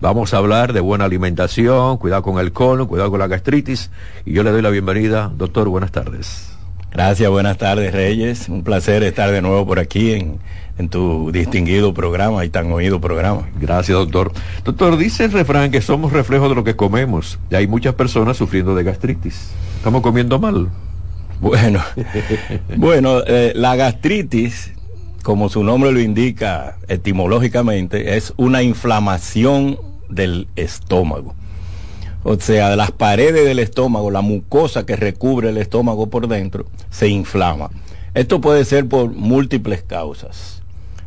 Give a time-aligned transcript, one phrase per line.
[0.00, 3.90] Vamos a hablar de buena alimentación, cuidado con el colon, cuidado con la gastritis.
[4.24, 6.52] Y yo le doy la bienvenida, doctor, buenas tardes.
[6.92, 8.48] Gracias, buenas tardes Reyes.
[8.48, 10.38] Un placer estar de nuevo por aquí en,
[10.78, 13.48] en tu distinguido programa y tan oído programa.
[13.60, 14.32] Gracias, doctor.
[14.64, 17.38] Doctor, dice el refrán que somos reflejo de lo que comemos.
[17.50, 19.50] Y hay muchas personas sufriendo de gastritis.
[19.76, 20.68] Estamos comiendo mal.
[21.40, 21.80] Bueno,
[22.76, 24.72] bueno, eh, la gastritis,
[25.26, 29.76] como su nombre lo indica etimológicamente, es una inflamación
[30.08, 31.34] del estómago.
[32.22, 37.08] O sea, las paredes del estómago, la mucosa que recubre el estómago por dentro, se
[37.08, 37.70] inflama.
[38.14, 40.62] Esto puede ser por múltiples causas.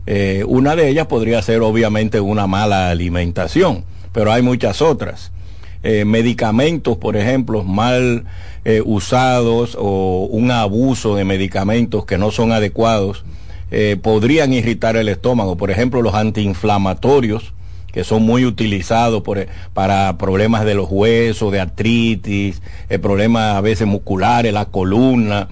[0.06, 5.32] Eh, una de ellas podría ser obviamente una mala alimentación, pero hay muchas otras.
[5.82, 8.26] Eh, medicamentos, por ejemplo, mal
[8.66, 13.24] eh, usados o un abuso de medicamentos que no son adecuados,
[14.02, 15.58] podrían irritar el estómago.
[15.58, 17.54] Por ejemplo, los antiinflamatorios,
[17.92, 19.24] que son muy utilizados
[19.74, 22.62] para problemas de los huesos, de artritis,
[23.02, 25.50] problemas a veces musculares, la columna.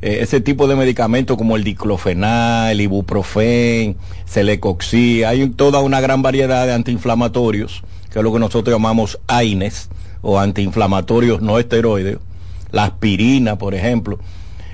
[0.00, 6.22] Eh, ese tipo de medicamentos como el diclofenal, el ibuprofen, celecoxi, hay toda una gran
[6.22, 9.88] variedad de antiinflamatorios, que es lo que nosotros llamamos AINES,
[10.22, 12.18] o antiinflamatorios no esteroides,
[12.70, 14.20] la aspirina, por ejemplo,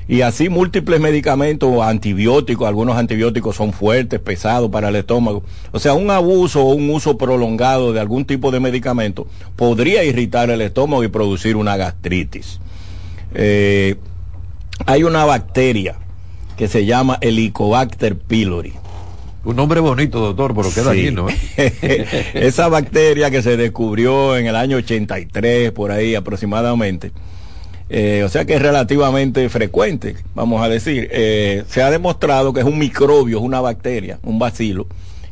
[0.06, 5.42] y así múltiples medicamentos antibióticos, algunos antibióticos son fuertes, pesados para el estómago.
[5.72, 10.50] O sea, un abuso o un uso prolongado de algún tipo de medicamento podría irritar
[10.50, 12.60] el estómago y producir una gastritis.
[13.34, 13.96] Eh,
[14.86, 15.96] hay una bacteria
[16.56, 18.72] que se llama Helicobacter pylori.
[19.44, 21.10] Un nombre bonito, doctor, pero queda sí.
[21.10, 21.26] ¿no?
[22.34, 27.12] Esa bacteria que se descubrió en el año 83, por ahí aproximadamente,
[27.90, 31.08] eh, o sea que es relativamente frecuente, vamos a decir.
[31.12, 34.86] Eh, se ha demostrado que es un microbio, es una bacteria, un bacilo,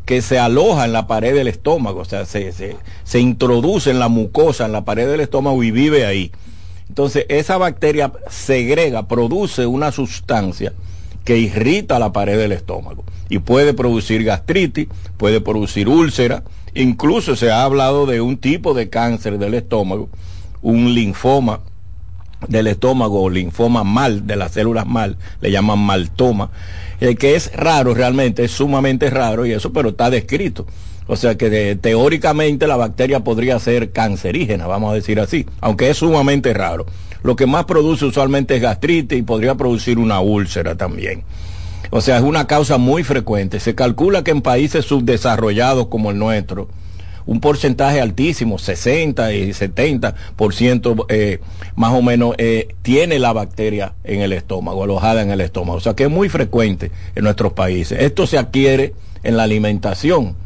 [0.04, 3.98] que se aloja en la pared del estómago, o sea, se, se, se introduce en
[3.98, 6.32] la mucosa, en la pared del estómago y vive ahí.
[6.88, 10.74] Entonces, esa bacteria segrega, produce una sustancia
[11.24, 16.42] que irrita la pared del estómago y puede producir gastritis, puede producir úlcera,
[16.74, 20.08] incluso se ha hablado de un tipo de cáncer del estómago,
[20.60, 21.60] un linfoma
[22.48, 26.50] del estómago o linfoma mal, de las células mal, le llaman maltoma,
[27.00, 30.66] eh, que es raro realmente, es sumamente raro y eso, pero está descrito.
[31.06, 35.98] O sea que teóricamente la bacteria podría ser cancerígena, vamos a decir así, aunque es
[35.98, 36.86] sumamente raro.
[37.22, 41.24] Lo que más produce usualmente es gastritis y podría producir una úlcera también.
[41.90, 43.60] O sea, es una causa muy frecuente.
[43.60, 46.68] Se calcula que en países subdesarrollados como el nuestro,
[47.26, 51.40] un porcentaje altísimo, 60 y 70% eh,
[51.76, 55.78] más o menos, eh, tiene la bacteria en el estómago, alojada en el estómago.
[55.78, 58.00] O sea que es muy frecuente en nuestros países.
[58.00, 60.36] Esto se adquiere en la alimentación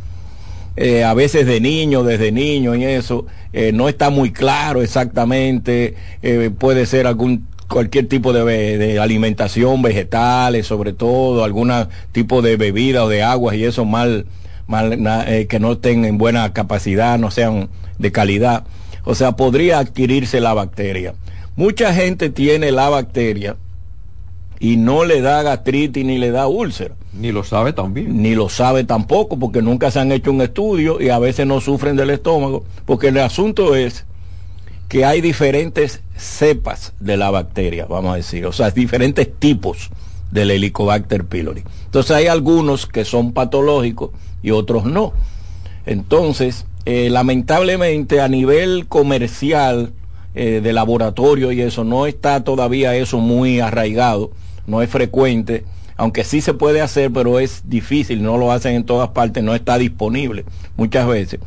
[0.76, 5.94] eh, a veces de niño, desde niño y eso, eh, no está muy claro exactamente,
[6.22, 11.72] eh, puede ser algún cualquier tipo de, alimentación, vegetales sobre todo, algún
[12.12, 14.26] tipo de bebida o de aguas y eso mal,
[14.66, 17.68] mal que no tengan buena capacidad, no sean
[17.98, 18.64] de calidad.
[19.04, 21.14] O sea, podría adquirirse la bacteria.
[21.54, 23.56] Mucha gente tiene la bacteria
[24.58, 26.94] y no le da gastritis ni le da úlcera.
[27.12, 28.20] Ni lo sabe también.
[28.20, 31.60] Ni lo sabe tampoco porque nunca se han hecho un estudio y a veces no
[31.60, 32.64] sufren del estómago.
[32.84, 34.04] Porque el asunto es
[34.88, 39.90] que hay diferentes cepas de la bacteria, vamos a decir, o sea, diferentes tipos
[40.30, 41.62] del Helicobacter pylori.
[41.86, 44.10] Entonces hay algunos que son patológicos
[44.42, 45.12] y otros no.
[45.86, 49.92] Entonces, eh, lamentablemente a nivel comercial,
[50.34, 54.30] eh, de laboratorio y eso, no está todavía eso muy arraigado,
[54.66, 55.64] no es frecuente
[55.96, 59.54] aunque sí se puede hacer, pero es difícil, no lo hacen en todas partes, no
[59.54, 60.44] está disponible
[60.76, 61.40] muchas veces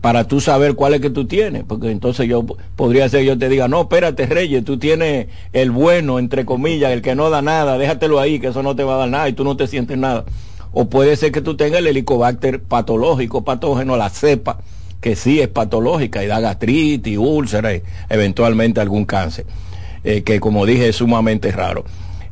[0.00, 3.50] para tú saber cuál es que tú tienes, porque entonces yo podría ser, yo te
[3.50, 7.76] diga, no, espérate Reyes, tú tienes el bueno, entre comillas, el que no da nada,
[7.76, 9.98] déjatelo ahí, que eso no te va a dar nada y tú no te sientes
[9.98, 10.24] nada.
[10.72, 14.58] O puede ser que tú tengas el helicobacter patológico, patógeno, la cepa,
[15.00, 19.46] que sí es patológica y da gastritis, úlcera y eventualmente algún cáncer,
[20.04, 21.84] eh, que como dije es sumamente raro.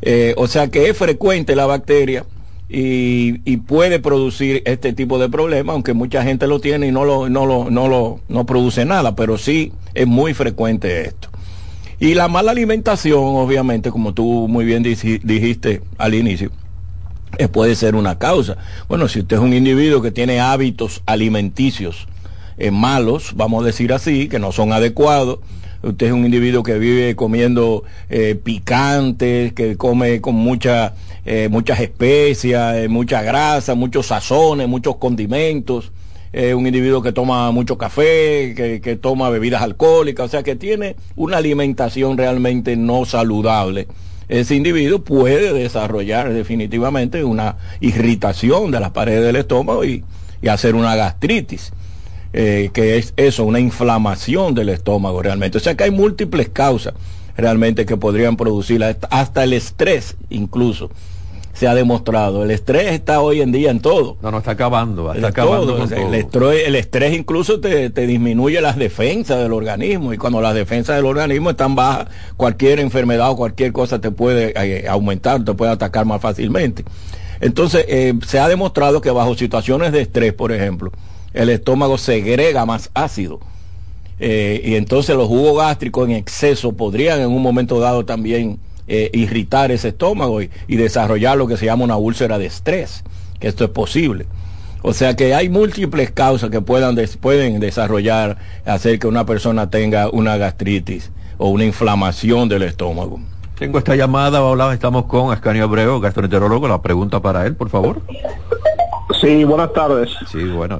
[0.02, 2.24] Eh, o sea que es frecuente la bacteria
[2.68, 7.28] y, puede producir este tipo de problemas, aunque mucha gente lo tiene y no lo,
[7.28, 11.28] no lo, no lo, no produce nada, pero sí es muy frecuente esto.
[11.98, 16.50] Y la mala alimentación, obviamente, como tú muy bien dijiste al inicio,
[17.36, 18.56] eh, puede ser una causa.
[18.88, 22.06] Bueno, si usted es un individuo que tiene hábitos alimenticios
[22.56, 25.40] eh, malos, vamos a decir así, que no son adecuados,
[25.82, 30.94] usted es un individuo que vive comiendo eh, picantes, que come con mucha,
[31.25, 35.92] eh, muchas especias, eh, mucha grasa, muchos sazones, muchos condimentos,
[36.30, 40.94] un individuo que toma mucho café, que, que, toma bebidas alcohólicas, o sea que tiene
[41.16, 43.88] una alimentación realmente no saludable.
[44.28, 50.04] Ese individuo puede desarrollar definitivamente una irritación de las paredes del estómago y,
[50.42, 51.72] y hacer una gastritis.
[52.34, 55.56] Eh, que es eso, una inflamación del estómago realmente.
[55.56, 56.92] O sea que hay múltiples causas
[57.38, 60.90] realmente que podrían producir hasta el estrés incluso
[61.58, 62.44] se ha demostrado.
[62.44, 64.16] El estrés está hoy en día en todo.
[64.22, 68.60] No, no está acabando, está acabando con el, Estrés, el, estrés, incluso te, te, disminuye
[68.60, 72.06] las defensas del organismo y cuando las defensas del organismo están bajas,
[72.37, 76.84] cualquier enfermedad o cualquier cosa te puede eh, aumentar, te puede atacar más fácilmente.
[77.40, 80.93] Entonces, eh, se ha demostrado que bajo situaciones de estrés, por ejemplo,
[81.34, 83.40] el estómago segrega más ácido.
[84.20, 89.11] Eh, y entonces los jugos gástricos en exceso podrían en un momento dado también eh,
[89.12, 93.05] irritar ese estómago y, desarrollar lo que se llama una úlcera de estrés,
[93.38, 94.26] que esto es posible.
[94.82, 100.08] O sea que hay múltiples causas que puedan pueden desarrollar, hacer que una persona tenga
[100.11, 103.20] una gastritis o una inflamación del estómago.
[103.58, 108.00] Tengo esta llamada, hola, estamos con Ascanio Abreu, gastroenterólogo, la pregunta para él, por favor.
[109.20, 110.11] Sí, buenas tardes.
[110.31, 110.79] Sí, buenas.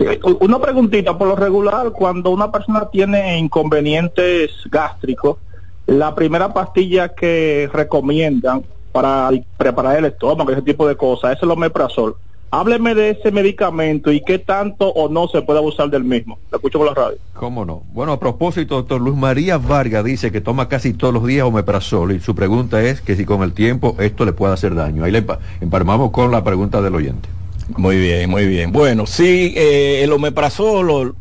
[0.00, 5.38] Eh, una preguntita, por lo regular, cuando una persona tiene inconvenientes gástricos,
[5.88, 8.62] la primera pastilla que recomiendan
[8.92, 12.14] para preparar el estómago, ese tipo de cosas, es el omeprazol.
[12.50, 16.38] Hábleme de ese medicamento y qué tanto o no se puede abusar del mismo.
[16.50, 17.16] Lo escucho por la radio.
[17.32, 17.84] ¿Cómo no?
[17.92, 22.12] Bueno, a propósito, doctor Luz María Vargas dice que toma casi todos los días omeprazol
[22.12, 25.04] y su pregunta es que si con el tiempo esto le puede hacer daño.
[25.04, 25.24] Ahí le
[25.62, 27.30] emparmamos con la pregunta del oyente.
[27.76, 28.72] Muy bien, muy bien.
[28.72, 31.14] Bueno, sí, eh, el omeprazol,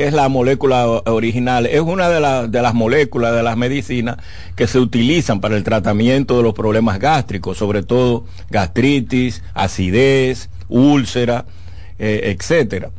[0.00, 4.16] que es la molécula original, es una de, de, las moléculas de las medicinas
[4.56, 11.44] que se utilizan para el tratamiento de los problemas gástricos, sobre todo gastritis, acidez, úlcera,
[11.98, 12.92] eh, etcétera.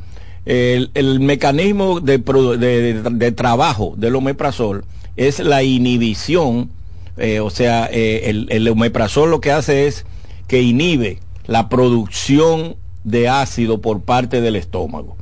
[0.44, 4.84] El, mecanismo de, de, trabajo del omeprazol
[5.16, 6.70] es la inhibición,
[7.16, 10.06] eh, o sea, el, el omeprazol lo que hace es
[10.46, 15.16] que inhibe la producción de ácido por parte del estómago.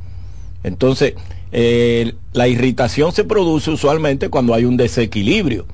[0.62, 1.14] Entonces,
[1.52, 5.66] eh, la irritación se produce usualmente cuando hay un desequilibrio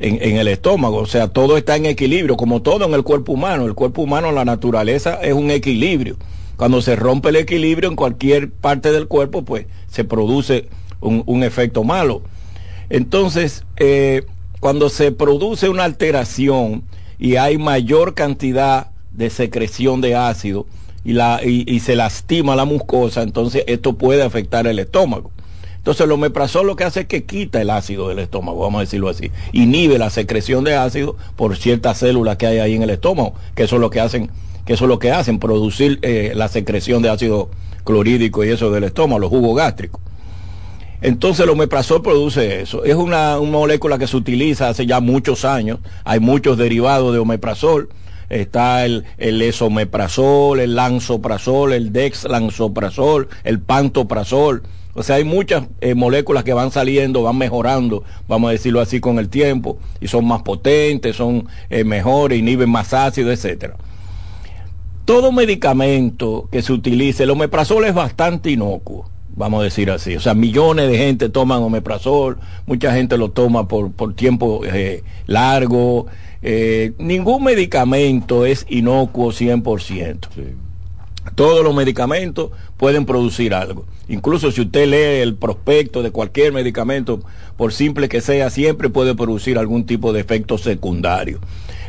[0.00, 3.66] en, el estómago, o sea, todo está en equilibrio, como todo en el cuerpo humano.
[3.66, 6.16] El cuerpo humano, la naturaleza es un equilibrio.
[6.56, 10.68] Cuando se rompe el equilibrio en cualquier parte del cuerpo, pues se produce
[11.00, 12.22] un, efecto malo.
[12.88, 14.24] Entonces, eh,
[14.60, 16.82] cuando se produce una alteración
[17.18, 20.66] y hay mayor cantidad de secreción de ácido,
[21.04, 25.30] y, la, y, se lastima la mucosa, entonces esto puede afectar el estómago.
[25.78, 28.82] Entonces el omeprazol lo que hace es que quita el ácido del estómago, vamos a
[28.82, 32.90] decirlo así, inhibe la secreción de ácido por ciertas células que hay ahí en el
[32.90, 34.30] estómago, que eso es lo que hacen,
[34.66, 37.48] que eso es lo que hacen, producir eh, la secreción de ácido
[37.84, 40.02] clorhídrico y eso del estómago, los jugos gástricos.
[41.02, 42.84] Entonces el omeprazol produce eso.
[42.84, 45.78] Es una, una molécula que se utiliza hace ya muchos años.
[46.04, 47.88] Hay muchos derivados de omeprazol
[48.30, 54.62] está el, el esomeprazol, el lanzoprazol, el dexlanzoprazol, el pantoprazol.
[54.94, 59.00] O sea, hay muchas eh, moléculas que van saliendo, van mejorando, vamos a decirlo así,
[59.00, 63.76] con el tiempo, y son más potentes, son eh, mejores, inhiben más ácido, etcétera.
[65.04, 70.16] Todo medicamento que se utilice, el omeprazol es bastante inocuo, vamos a decir así.
[70.16, 75.04] O sea, millones de gente toman omeprazol, mucha gente lo toma por, por tiempo eh,
[75.26, 76.06] largo,
[76.42, 80.28] eh, ningún medicamento es inocuo 100%.
[81.34, 83.84] Todos los medicamentos pueden producir algo.
[84.08, 87.20] Incluso si usted lee el prospecto de cualquier medicamento,
[87.56, 91.38] por simple que sea, siempre puede producir algún tipo de efecto secundario.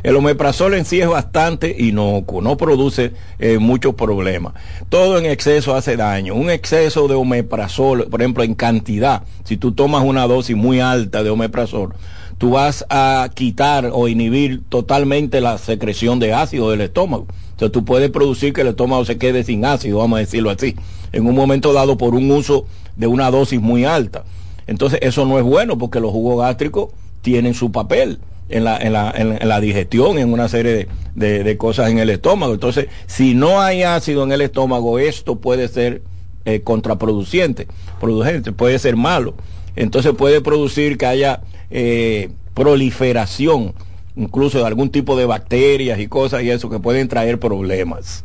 [0.04, 4.54] El omeprazol en sí es bastante inocuo, no produce eh, muchos problemas.
[4.90, 6.36] Todo en exceso hace daño.
[6.36, 11.24] Un exceso de omeprazol, por ejemplo, en cantidad, si tú tomas una dosis muy alta
[11.24, 11.94] de omeprazol,
[12.42, 17.28] tú vas a quitar o inhibir totalmente la secreción de ácido del estómago.
[17.52, 20.76] Entonces tú puedes producir que el estómago se quede sin ácido, vamos a decirlo así,
[21.12, 24.24] en un momento dado por un uso de una dosis muy alta.
[24.66, 26.90] Entonces eso no es bueno porque los jugos gástricos
[27.22, 28.18] tienen su papel
[28.50, 32.10] en la, en la, en la digestión, en una serie de, de, cosas en el
[32.10, 32.56] estómago.
[32.56, 36.02] Entonces, si no hay ácido en el estómago, esto puede ser
[36.46, 37.68] eh, contraproducente,
[38.00, 39.36] producente, puede ser malo.
[39.76, 43.74] Entonces puede producir que haya eh, proliferación
[44.16, 48.24] incluso de algún tipo de bacterias y cosas y eso que pueden traer problemas.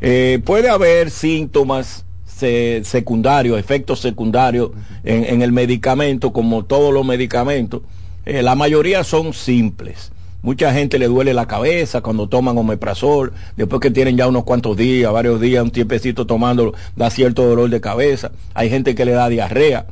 [0.00, 4.70] Eh, puede haber síntomas secundarios, efectos secundarios
[5.02, 7.82] en, el medicamento, como todos los medicamentos.
[8.26, 10.12] Eh, la mayoría son simples.
[10.42, 14.76] Mucha gente le duele la cabeza cuando toman omeprazol, después que tienen ya unos cuantos
[14.76, 18.30] días, varios días, un tiempecito tomándolo, da cierto dolor de cabeza.
[18.54, 19.86] Hay gente que le da diarrea.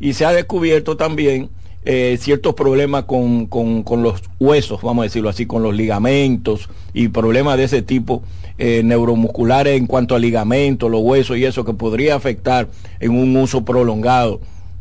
[0.00, 1.48] Y se ha descubierto también
[1.86, 7.08] eh, ciertos problemas con, con, los huesos, vamos a decirlo así, con los ligamentos y
[7.08, 8.22] problemas de ese tipo
[8.56, 12.68] eh, neuromusculares en cuanto a ligamentos, los huesos y eso que podría afectar
[13.00, 14.40] en un uso prolongado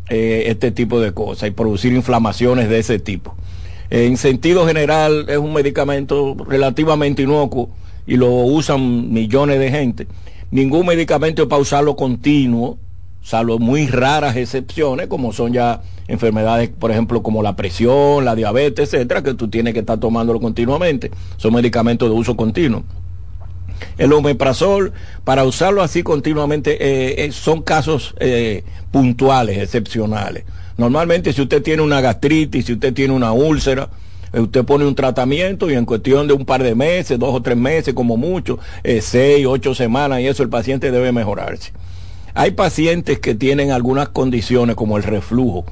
[0.10, 3.36] eh, este tipo de cosas y producir inflamaciones de ese tipo.
[3.90, 7.70] En sentido general es un medicamento relativamente inocuo
[8.08, 10.08] y lo usan millones de gente.
[10.52, 12.78] Ningún medicamento para usarlo continuo,
[13.24, 18.94] salvo muy raras excepciones, como son ya enfermedades, por ejemplo, como la presión, la diabetes,
[18.94, 21.10] etcétera, que tú tienes que estar tomándolo continuamente.
[21.38, 22.84] Son medicamentos de uso continuo.
[23.98, 30.44] El omeprazol, para usarlo así continuamente, eh, eh, son casos eh, puntuales, excepcionales.
[30.78, 33.90] Normalmente si usted tiene una gastritis, si usted tiene una úlcera,
[34.34, 37.56] usted pone un tratamiento y en cuestión de un par de meses, dos o tres
[37.56, 38.58] meses como mucho,
[39.02, 41.72] seis, ocho semanas y eso el paciente debe mejorarse.
[42.36, 45.66] Hay pacientes que tienen algunas condiciones como el reflujo,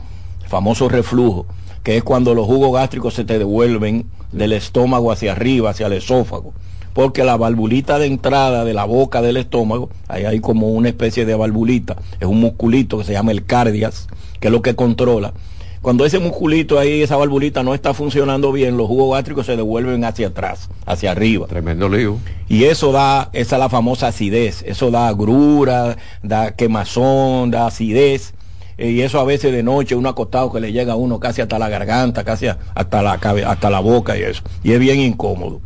[0.43, 1.47] el famoso reflujo,
[1.83, 5.93] que es cuando los jugos gástricos se te devuelven del estómago hacia arriba, hacia el
[5.93, 6.53] esófago
[6.93, 11.25] porque la valvulita de entrada de la boca del estómago, ahí hay como una especie
[11.25, 14.07] de valvulita, es un musculito que se llama el cardias,
[14.39, 15.33] que es lo que controla.
[15.81, 20.03] Cuando ese musculito ahí, esa valvulita no está funcionando bien, los jugos gástricos se devuelven
[20.03, 21.47] hacia atrás, hacia arriba.
[21.47, 22.17] Tremendo lío.
[22.47, 28.35] Y eso da, esa es la famosa acidez, eso da agrura, da quemazón, da acidez
[28.77, 31.41] eh, y eso a veces de noche uno acostado que le llega a uno casi
[31.41, 34.43] hasta la garganta, casi hasta la, hasta la boca y eso.
[34.63, 35.61] Y es bien incómodo.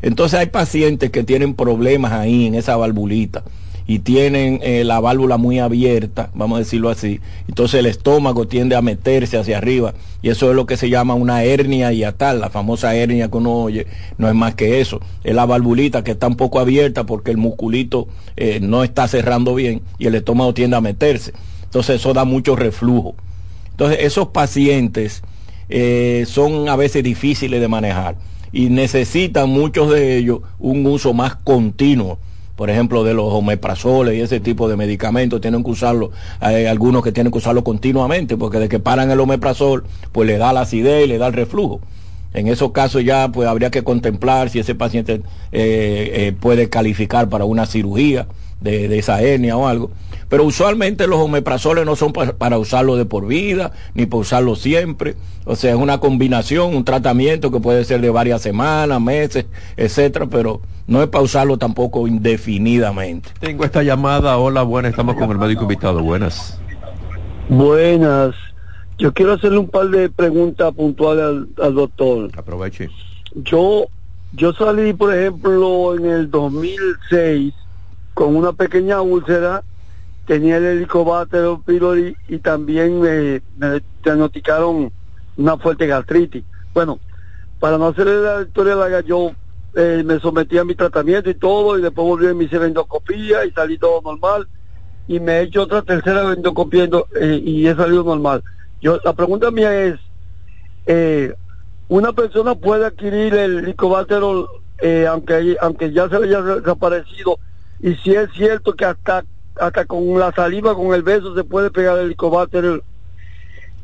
[0.00, 3.42] Entonces hay pacientes que tienen problemas ahí en esa valvulita
[3.86, 7.20] y tienen eh, la válvula muy abierta, vamos a decirlo así.
[7.48, 11.14] Entonces el estómago tiende a meterse hacia arriba y eso es lo que se llama
[11.14, 13.86] una hernia hiatal, la famosa hernia que uno oye,
[14.18, 17.36] no es más que eso, es la valvulita que está un poco abierta porque el
[17.36, 21.32] musculito eh, no está cerrando bien y el estómago tiende a meterse.
[21.64, 23.14] Entonces eso da mucho reflujo.
[23.70, 25.22] Entonces esos pacientes
[25.68, 28.16] eh, son a veces difíciles de manejar
[28.52, 32.18] y necesitan muchos de ellos un uso más continuo
[32.56, 36.10] por ejemplo, de los omeprazoles y ese tipo de medicamentos, tienen que usarlo,
[36.40, 40.38] hay algunos que tienen que usarlo continuamente, porque de que paran el omeprazol, pues le
[40.38, 41.80] da la acidez y le da el reflujo.
[42.32, 45.22] En esos casos ya pues habría que contemplar si ese paciente
[45.52, 48.26] eh, eh, puede calificar para una cirugía
[48.60, 49.90] de, de, esa hernia o algo.
[50.28, 55.14] Pero usualmente los omeprazoles no son para usarlo de por vida, ni para usarlo siempre.
[55.44, 59.46] O sea, es una combinación, un tratamiento que puede ser de varias semanas, meses,
[59.76, 63.30] etcétera, pero no es para usarlo tampoco indefinidamente.
[63.38, 64.36] Tengo esta llamada.
[64.38, 66.02] Hola, buenas, estamos con el médico invitado.
[66.02, 66.58] Buenas.
[67.48, 68.34] Buenas.
[68.98, 72.30] Yo quiero hacerle un par de preguntas puntuales al, doctor.
[72.36, 72.88] Aproveche.
[73.34, 73.86] Yo,
[74.32, 77.52] yo salí, por ejemplo, en el 2006
[78.16, 79.62] con una pequeña úlcera,
[80.26, 83.42] tenía el helicobacter pylori y también me,
[84.02, 84.90] diagnosticaron
[85.36, 86.42] una fuerte gastritis.
[86.72, 86.98] Bueno,
[87.60, 89.32] para no hacerle la historia larga, yo
[89.74, 93.50] eh, me sometí a mi tratamiento y todo, y después volví a mi endoscopía y
[93.50, 94.48] salí todo normal.
[95.06, 96.88] Y me he hecho otra tercera endoscopía
[97.20, 98.42] eh, y he salido normal.
[98.80, 100.00] Yo, la pregunta mía es,
[100.86, 101.34] eh,
[101.88, 104.22] ¿una persona puede adquirir el licobacter
[104.78, 107.38] eh, aunque, aunque ya se haya desaparecido?
[107.80, 109.24] Y si es cierto que hasta,
[109.60, 112.82] hasta con la saliva, con el beso, se puede pegar el licobacter.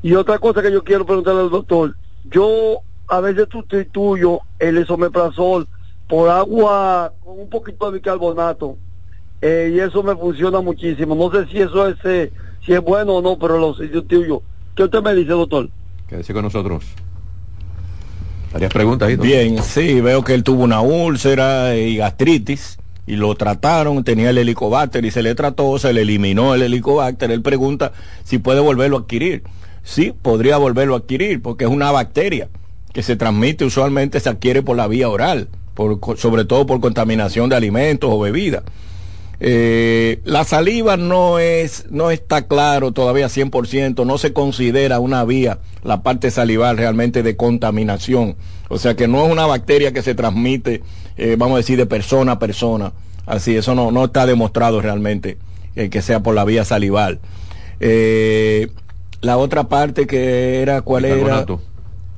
[0.03, 1.95] Y otra cosa que yo quiero preguntarle al doctor,
[2.25, 5.69] yo a veces sustituyo el esomeprazol
[6.09, 8.77] por agua con un poquito de bicarbonato
[9.41, 11.15] eh, y eso me funciona muchísimo.
[11.15, 12.33] No sé si eso es, eh,
[12.65, 14.43] si es bueno o no, pero lo sustituyo.
[14.75, 15.69] ¿Qué usted me dice, doctor?
[16.09, 16.85] Quédese con nosotros.
[18.53, 19.17] Varias preguntas ahí.
[19.17, 24.39] Bien, sí, veo que él tuvo una úlcera y gastritis y lo trataron, tenía el
[24.39, 27.31] helicobacter y se le trató, se le eliminó el helicobacter.
[27.31, 27.93] Él pregunta
[28.25, 29.43] si puede volverlo a adquirir.
[29.83, 32.49] Sí, podría volverlo a adquirir porque es una bacteria
[32.93, 37.49] que se transmite usualmente, se adquiere por la vía oral, por, sobre todo por contaminación
[37.49, 38.63] de alimentos o bebidas.
[39.45, 45.59] Eh, la saliva no es, no está claro todavía 100%, no se considera una vía,
[45.83, 48.37] la parte salival realmente de contaminación.
[48.69, 50.83] O sea que no es una bacteria que se transmite,
[51.17, 52.93] eh, vamos a decir, de persona a persona.
[53.27, 55.39] Así, eso no, no está demostrado realmente
[55.75, 57.19] eh, que sea por la vía salival.
[57.81, 61.45] la otra parte que era, ¿cuál era?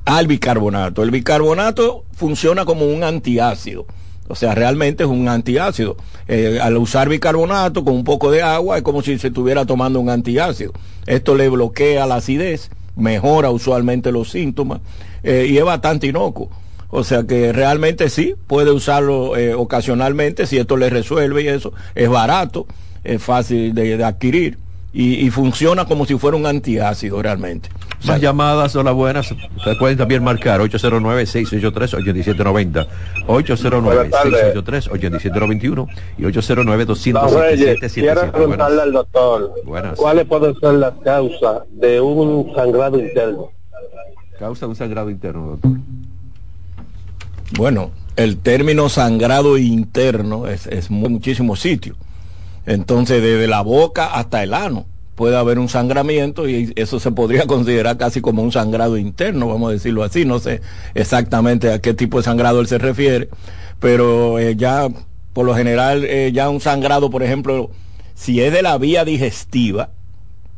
[0.05, 1.01] Al bicarbonato.
[1.01, 3.87] El bicarbonato funciona como un antiácido.
[4.27, 5.97] O sea, realmente es un antiácido.
[6.27, 9.99] Eh, al usar bicarbonato con un poco de agua es como si se estuviera tomando
[9.99, 10.73] un antiácido.
[11.05, 14.79] Esto le bloquea la acidez, mejora usualmente los síntomas
[15.23, 16.49] eh, y es bastante inocuo.
[16.89, 21.73] O sea que realmente sí, puede usarlo eh, ocasionalmente si esto le resuelve y eso.
[21.93, 22.65] Es barato,
[23.03, 24.57] es fácil de, de adquirir
[24.95, 27.67] y, y, funciona como si fuera un antiácido realmente.
[28.07, 29.29] Más llamadas, hola buenas.
[29.57, 32.87] Ustedes pueden también marcar 809-683-8790,
[33.27, 35.87] 809-683-8791
[36.17, 37.93] y 809-277-77.
[37.93, 39.99] Quiero preguntarle al doctor, buenas.
[39.99, 43.51] ¿cuáles pueden ser las causas de un sangrado interno?
[44.39, 45.71] Causa de un sangrado interno, doctor.
[47.57, 51.97] Bueno, el término sangrado interno es, es muchísimo sitio.
[52.65, 57.45] Entonces, desde la boca hasta el ano puede haber un sangramiento y eso se podría
[57.47, 60.25] considerar casi como un sangrado interno, vamos a decirlo así.
[60.25, 60.61] No sé
[60.93, 63.29] exactamente a qué tipo de sangrado él se refiere,
[63.79, 64.89] pero eh, ya
[65.33, 67.69] por lo general eh, ya un sangrado, por ejemplo,
[68.13, 69.89] si es de la vía digestiva,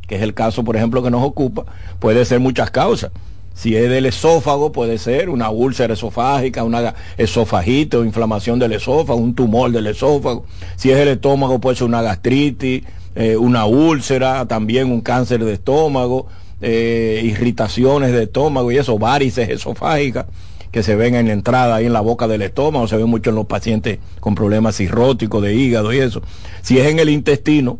[0.07, 1.65] que es el caso, por ejemplo, que nos ocupa,
[1.99, 3.11] puede ser muchas causas.
[3.57, 9.19] Si es del esófago, puede ser una úlcera esofágica, una esofagite o inflamación del esófago,
[9.19, 10.45] un tumor del esófago.
[10.75, 12.83] Si es el estómago, puede ser una gastritis,
[13.15, 16.27] eh, una úlcera, también un cáncer de estómago,
[16.61, 20.27] eh, irritaciones de estómago y eso, varices esofágicas
[20.71, 23.31] que se ven en la entrada ahí en la boca del estómago, se ven mucho
[23.31, 26.21] en los pacientes con problemas cirróticos de hígado y eso.
[26.61, 27.79] Si es en el intestino,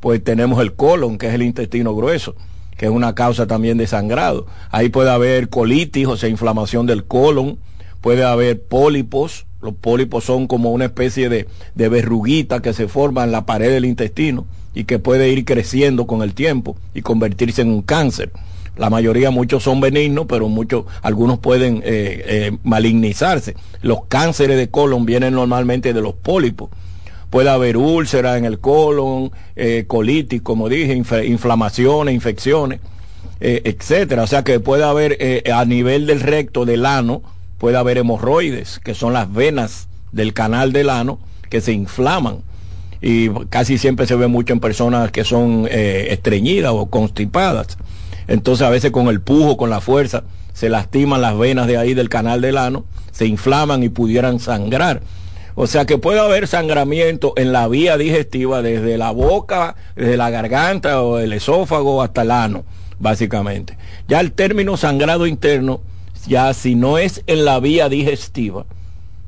[0.00, 2.34] pues tenemos el colon, que es el intestino grueso
[2.78, 4.46] que es una causa también de sangrado.
[4.70, 7.58] Ahí puede haber colitis, o sea, inflamación del colon,
[8.00, 13.24] puede haber pólipos, los pólipos son como una especie de, de verruguita que se forma
[13.24, 17.62] en la pared del intestino y que puede ir creciendo con el tiempo y convertirse
[17.62, 18.30] en un cáncer.
[18.76, 23.56] La mayoría, muchos son benignos, pero muchos, algunos pueden eh, eh, malignizarse.
[23.82, 26.70] Los cánceres de colon vienen normalmente de los pólipos
[27.30, 32.80] puede haber úlceras en el colon, eh, colitis, como dije, inflamaciones, infecciones,
[33.40, 34.22] eh, etcétera.
[34.22, 37.22] O sea que puede haber eh, a nivel del recto, del ano,
[37.58, 41.18] puede haber hemorroides, que son las venas del canal del ano
[41.50, 42.38] que se inflaman.
[43.00, 47.78] Y casi siempre se ve mucho en personas que son estreñidas o constipadas.
[48.26, 51.94] Entonces a veces con el pujo, con la fuerza, se lastiman las venas de ahí
[51.94, 55.00] del canal del ano, se inflaman y pudieran sangrar.
[55.60, 60.30] O sea que puede haber sangramiento en la vía digestiva desde la boca, desde la
[60.30, 62.64] garganta o el esófago hasta el ano,
[63.00, 63.76] básicamente.
[64.06, 65.80] Ya el término sangrado interno,
[66.28, 68.66] ya si no es en la vía digestiva,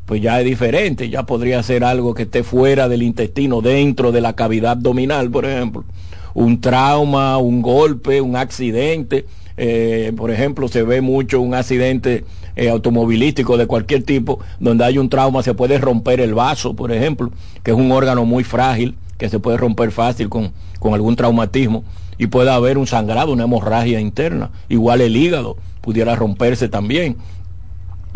[0.06, 4.20] pues ya es diferente, ya podría ser algo que esté fuera del intestino, dentro de
[4.20, 5.84] la cavidad abdominal, por ejemplo.
[6.34, 9.26] Un trauma, un golpe, un accidente,
[9.62, 12.24] eh, por ejemplo, se ve mucho un accidente
[12.56, 16.92] eh, automovilístico de cualquier tipo, donde hay un trauma, se puede romper el vaso, por
[16.92, 17.30] ejemplo,
[17.62, 21.84] que es un órgano muy frágil, que se puede romper fácil con, con algún traumatismo,
[22.16, 24.50] y puede haber un sangrado, una hemorragia interna.
[24.70, 27.18] Igual el hígado pudiera romperse también.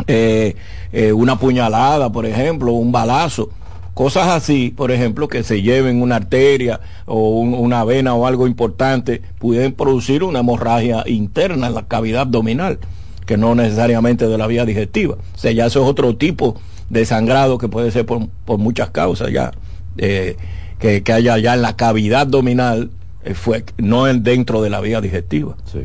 [0.07, 0.55] Eh,
[0.93, 3.49] eh, una puñalada, por ejemplo, un balazo.
[3.95, 8.45] Cosas así, por ejemplo, que se lleven una arteria o un, una vena o algo
[8.45, 12.77] importante, pueden producir una hemorragia interna en la cavidad abdominal
[13.25, 15.15] que no necesariamente de la vía digestiva.
[15.15, 18.91] O sea, ya eso es otro tipo de sangrado que puede ser por, por muchas
[18.91, 19.51] causas ya,
[19.97, 20.37] eh,
[20.77, 22.91] que, que, haya ya en la cavidad abdominal,
[23.23, 25.55] eh, fue, no dentro de la vía digestiva.
[25.65, 25.79] Sí.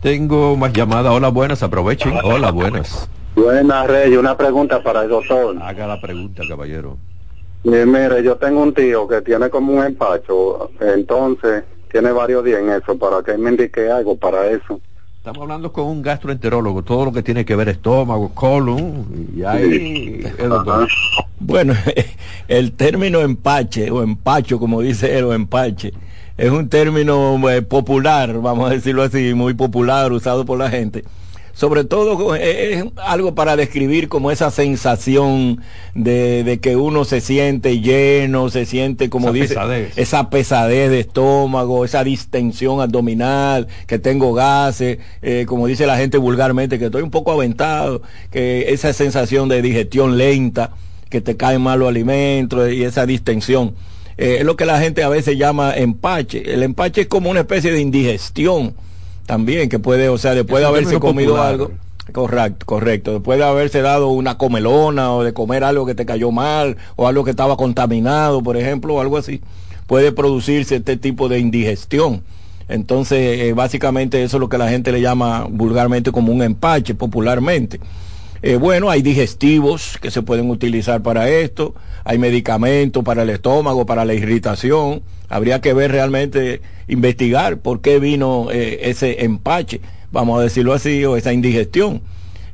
[0.00, 1.12] Tengo más llamadas.
[1.12, 2.14] Hola, buenas, aprovechen.
[2.24, 3.08] Hola, buenas.
[3.36, 4.16] Buenas, Rey.
[4.16, 5.56] Una pregunta para el doctor.
[5.60, 6.98] Haga la pregunta, caballero.
[7.64, 12.60] Eh, mire, yo tengo un tío que tiene como un empacho, entonces tiene varios días
[12.60, 14.80] en eso, para que me indique algo para eso.
[15.18, 20.24] Estamos hablando con un gastroenterólogo, todo lo que tiene que ver estómago, colon, y ahí
[20.38, 20.88] el doctor.
[21.38, 21.74] Bueno,
[22.48, 25.92] el término empache o empacho, como dice él, o empache,
[26.36, 31.04] es un término eh, popular, vamos a decirlo así, muy popular, usado por la gente
[31.62, 35.60] sobre todo es algo para describir como esa sensación
[35.94, 39.96] de, de que uno se siente lleno, se siente como esa dice, pesadez.
[39.96, 46.18] esa pesadez de estómago, esa distensión abdominal, que tengo gases, eh, como dice la gente
[46.18, 50.72] vulgarmente, que estoy un poco aventado, que esa sensación de digestión lenta,
[51.10, 53.76] que te caen mal los alimentos y esa distensión.
[54.18, 56.54] Eh, es lo que la gente a veces llama empache.
[56.54, 58.74] El empache es como una especie de indigestión
[59.26, 61.52] también, que puede, o sea, después de haberse comido popular.
[61.52, 61.70] algo.
[62.12, 63.12] Correcto, correcto.
[63.12, 67.06] Después de haberse dado una comelona o de comer algo que te cayó mal o
[67.06, 69.40] algo que estaba contaminado, por ejemplo, o algo así,
[69.86, 72.22] puede producirse este tipo de indigestión.
[72.68, 76.94] Entonces, eh, básicamente eso es lo que la gente le llama vulgarmente como un empache,
[76.94, 77.80] popularmente.
[78.44, 83.86] Eh, bueno, hay digestivos que se pueden utilizar para esto, hay medicamentos para el estómago,
[83.86, 85.02] para la irritación.
[85.28, 91.04] Habría que ver realmente, investigar por qué vino eh, ese empache, vamos a decirlo así,
[91.04, 92.02] o esa indigestión.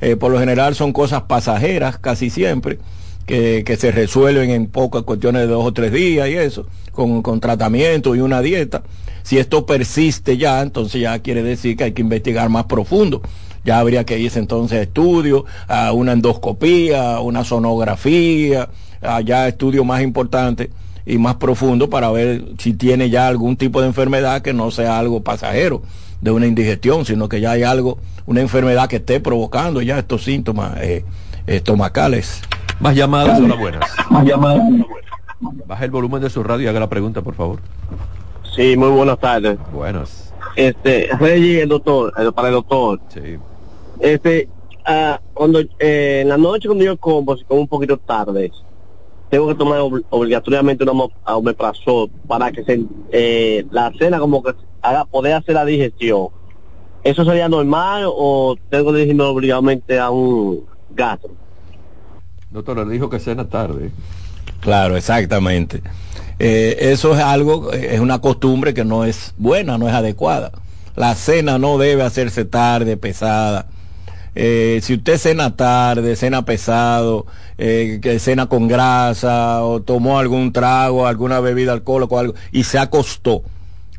[0.03, 2.79] Eh, por lo general son cosas pasajeras casi siempre,
[3.25, 7.23] que, que, se resuelven en pocas cuestiones de dos o tres días y eso, con,
[7.23, 8.83] con tratamiento y una dieta.
[9.23, 13.23] Si esto persiste ya, entonces ya quiere decir que hay que investigar más profundo
[13.65, 18.69] ya habría que irse entonces a estudios, a una endoscopía, una sonografía,
[19.03, 20.71] a ya estudios más importantes
[21.07, 24.99] y más profundos para ver si tiene ya algún tipo de enfermedad que no sea
[24.99, 25.83] algo pasajero
[26.21, 30.25] de una indigestión, sino que ya hay algo, una enfermedad que esté provocando ya estos
[30.25, 31.05] síntomas eh,
[31.47, 32.43] estomacales.
[32.81, 33.91] Más llamadas, hola buenas.
[34.11, 34.63] Más llamadas.
[35.67, 37.61] Baja el volumen de su radio y haga la pregunta, por favor.
[38.55, 39.59] Sí, muy buenas tardes.
[39.73, 40.28] Buenas.
[40.59, 42.99] Este, Reggie, el doctor, el, para el doctor.
[43.15, 43.39] Sí.
[44.01, 44.49] Este,
[44.89, 48.51] uh, cuando eh, en la noche cuando yo como, si como un poquito tarde,
[49.31, 52.81] tengo que tomar ob obligatoriamente un omeprazol para que se,
[53.13, 56.31] eh, la cena como que haga poder hacer la digestión.
[57.05, 61.31] ¿Eso sería normal o tengo que dirigirme obligadamente a un gastro?
[62.51, 63.93] Doctor, le dijo que cena tarde.
[64.61, 65.83] Claro, exactamente.
[66.39, 70.53] Eh, eso es algo, es una costumbre que no es buena, no es adecuada.
[70.97, 73.67] La cena no debe hacerse tarde, pesada
[74.41, 77.27] eh, si usted cena tarde, cena pesado,
[77.59, 82.63] eh, que cena con grasa o tomó algún trago, alguna bebida alcohólica o algo y
[82.63, 83.43] se acostó,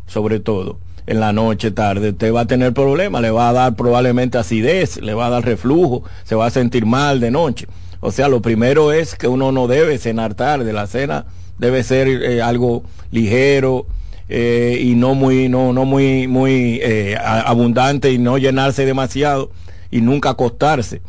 [0.08, 3.76] sobre todo en la noche tarde, usted va a tener problemas, le va a dar
[3.76, 7.68] probablemente acidez, le va a dar reflujo, se va a sentir mal de noche.
[8.00, 11.26] O sea, lo primero es que uno no debe cenar tarde, la cena
[11.60, 13.86] debe ser eh, algo ligero,
[14.30, 19.52] eh, y no muy no no muy muy eh, abundante y no llenarse demasiado
[19.92, 21.02] y nunca acostarse.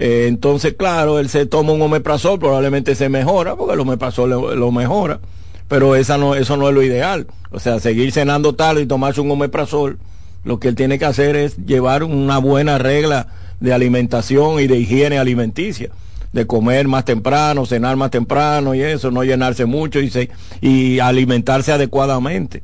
[0.00, 5.18] Entonces, claro, él se toma un omeprazol, probablemente se mejora, porque el omeprazol lo, mejora,
[5.66, 7.26] pero esa no, eso no es lo ideal.
[7.50, 9.98] O sea, seguir cenando tarde y tomarse un omeprazol,
[10.44, 13.26] lo que él tiene que hacer es llevar una buena regla
[13.58, 15.90] de alimentación y de higiene alimenticia
[16.32, 20.98] de comer más temprano, cenar más temprano y eso, no llenarse mucho y, se, y
[20.98, 22.62] alimentarse adecuadamente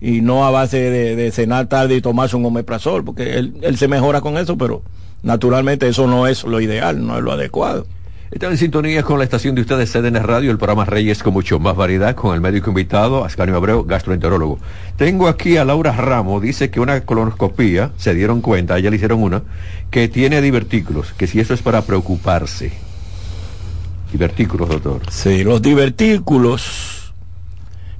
[0.00, 3.86] y no a base de, cenar tarde y tomarse un omeprazol, porque él, él, se
[3.86, 4.82] mejora con eso, pero
[5.22, 7.86] naturalmente eso no es lo ideal, no es lo adecuado.
[8.32, 11.60] Están en sintonía con la estación de ustedes, CDN Radio, el programa Reyes con mucho
[11.60, 14.58] más variedad, con el médico invitado, Ascanio Abreu, gastroenterólogo.
[14.96, 19.22] Tengo aquí a Laura Ramos, dice que una colonoscopía, se dieron cuenta, ella le hicieron
[19.22, 19.42] una,
[19.90, 22.72] que tiene divertículos, que si eso es para preocuparse.
[24.12, 25.00] Divertículos, doctor.
[25.10, 27.12] Sí, los divertículos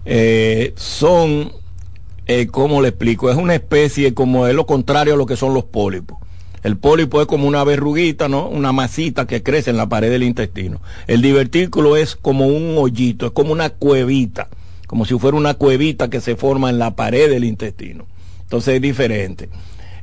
[0.05, 1.51] eh, son
[2.27, 3.31] eh, ¿cómo le explico?
[3.31, 6.19] Es una especie como es lo contrario a lo que son los pólipos.
[6.63, 8.49] El pólipo es como una verruguita, ¿no?
[8.49, 10.81] Una masita que crece en la pared del intestino.
[11.09, 14.49] El divertículo es como un hoyito, es como una cuevita,
[14.87, 18.07] como si fuera una cuevita que se forma en la pared del intestino.
[18.43, 19.49] Entonces es diferente.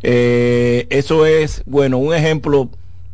[0.04, 2.70] Eh, eso es, bueno, un ejemplo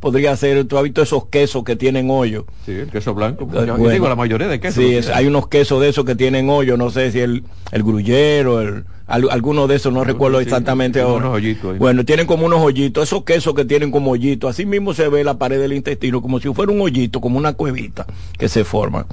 [0.06, 2.46] podría ser, tú has visto esos quesos que tienen hoyo.
[2.64, 3.50] Sí, el queso blanco.
[3.52, 4.84] Yo digo la mayoría de quesos.
[4.84, 7.42] Sí, hay unos quesos de esos que tienen hoyo, no sé si el,
[7.72, 11.32] el grullero, el, alguno de esos, no recuerdo exactamente ahora.
[11.80, 15.24] bueno, tienen como unos hoyitos, esos quesos que tienen como hoyitos, así mismo se ve
[15.24, 18.06] la pared del intestino, como si fuera un hoyito, como una cuevita
[18.38, 19.08] que se forma.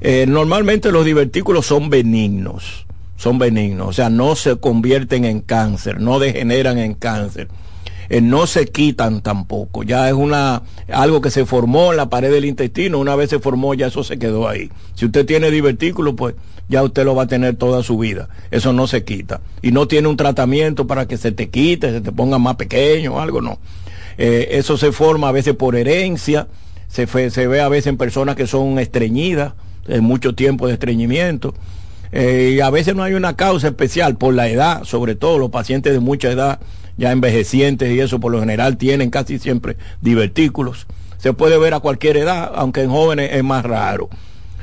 [0.00, 2.86] Eh, normalmente los divertículos son benignos,
[3.18, 7.48] son benignos, o sea, no se convierten en cáncer, no degeneran en cáncer.
[8.08, 9.82] Eh, no se quitan tampoco.
[9.82, 10.62] Ya es una
[10.92, 14.04] algo que se formó en la pared del intestino, una vez se formó ya eso
[14.04, 14.70] se quedó ahí.
[14.94, 16.34] Si usted tiene divertículo, pues
[16.68, 18.28] ya usted lo va a tener toda su vida.
[18.50, 19.40] Eso no se quita.
[19.60, 23.20] Y no tiene un tratamiento para que se te quite, se te ponga más pequeño
[23.20, 23.58] algo, no.
[24.18, 26.48] Eh, eso se forma a veces por herencia,
[26.88, 29.54] se, se ve a veces en personas que son estreñidas,
[29.88, 31.54] en mucho tiempo de estreñimiento.
[32.12, 35.50] Eh, y a veces no hay una causa especial por la edad, sobre todo los
[35.50, 36.60] pacientes de mucha edad
[36.96, 40.86] ya envejecientes y eso por lo general tienen casi siempre divertículos.
[41.18, 44.08] Se puede ver a cualquier edad, aunque en jóvenes es más raro.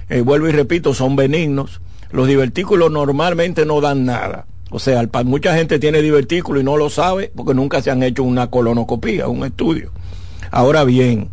[0.09, 1.81] Eh, vuelvo y repito, son benignos.
[2.11, 4.45] Los divertículos normalmente no dan nada.
[4.71, 8.23] O sea, mucha gente tiene divertículos y no lo sabe porque nunca se han hecho
[8.23, 9.91] una colonoscopía, un estudio.
[10.51, 11.29] Ahora bien,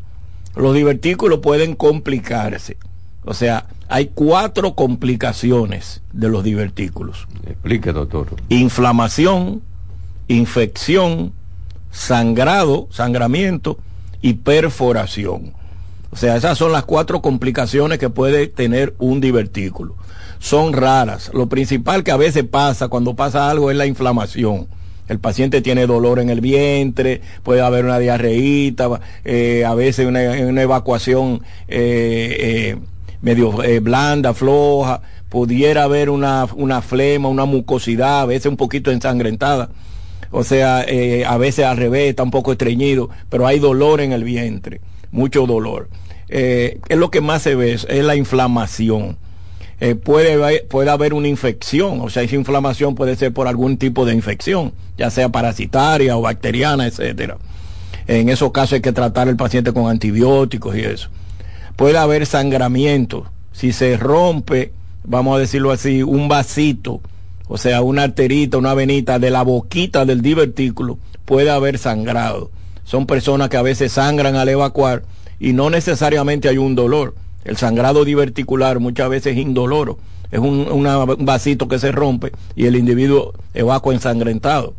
[0.55, 2.77] los divertículos pueden complicarse.
[3.25, 7.27] O sea, hay cuatro complicaciones de los divertículos.
[7.47, 8.29] Explique, doctor.
[8.49, 9.63] Inflamación,
[10.29, 11.33] infección,
[11.91, 13.79] sangrado, sangramiento
[14.21, 15.55] y perforación.
[16.11, 19.97] O sea, esas son las cuatro complicaciones que puede tener un divertículo.
[20.39, 21.31] Son raras.
[21.35, 24.69] Lo principal que a veces pasa cuando pasa algo es la inflamación.
[25.09, 30.23] El paciente tiene dolor en el vientre, puede haber una diarreíta, eh, a veces una,
[30.62, 32.77] evacuación eh, eh,
[33.23, 39.71] medio blanda, floja, pudiera haber una, una flema, una mucosidad, a veces un poquito ensangrentada
[40.31, 44.12] O sea, eh, a veces al revés, está un poco estreñido, pero hay dolor en
[44.12, 45.89] el vientre, mucho dolor.
[46.29, 49.19] Eh, es lo que más se ve, es la inflamación.
[49.79, 54.07] Eh, puede, puede haber una infección, o sea, esa inflamación puede ser por algún tipo
[54.07, 57.37] de infección, ya sea parasitaria o bacteriana, etcétera.
[58.07, 61.09] En esos casos hay que tratar al paciente con antibióticos y eso.
[61.77, 63.27] Puede haber sangramiento.
[63.53, 64.73] Si se rompe,
[65.05, 67.01] vamos a decirlo así, un vasito,
[67.49, 72.51] o sea, una arterita, una venita de la boquita del divertículo, puede haber sangrado.
[72.85, 75.03] Son personas que a veces sangran al evacuar
[75.39, 77.15] y no necesariamente hay un dolor.
[77.45, 79.99] El sangrado diverticular muchas veces es indoloro.
[80.31, 84.75] Es un, un vasito que se rompe y el individuo evacua ensangrentado.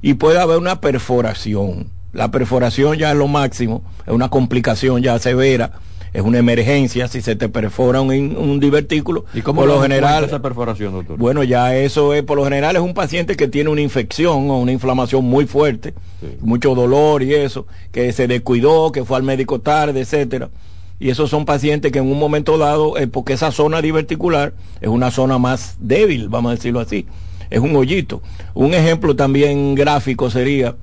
[0.00, 1.88] Y puede haber una perforación.
[2.12, 5.72] La perforación ya es lo máximo, es una complicación ya severa
[6.12, 9.24] es una emergencia si se te perfora un, un divertículo.
[9.32, 11.16] ¿Y cómo por lo general esa perforación, doctor?
[11.16, 14.58] Bueno, ya eso es, por lo general es un paciente que tiene una infección o
[14.58, 15.94] una inflamación muy fuerte,
[16.40, 20.50] mucho dolor y eso, que se descuidó, que fue al médico tarde, etcétera.
[20.98, 24.88] Y esos son pacientes que en un momento dado, eh, porque esa zona diverticular es
[24.88, 27.06] una zona más débil, vamos a decirlo así,
[27.48, 28.20] es un hoyito.
[28.52, 30.74] Un ejemplo también gráfico sería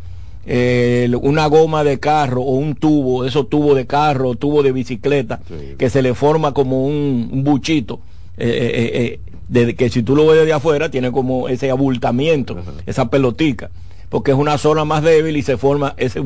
[1.22, 5.42] una goma de carro o un tubo, esos tubos de carro, tubo de bicicleta,
[5.78, 8.00] que se le forma como un, buchito,
[8.38, 9.20] eh,
[9.52, 13.70] eh, eh, que si tú lo ves desde afuera tiene como ese abultamiento, esa pelotica,
[14.10, 16.22] porque es una zona más débil y se forma ese,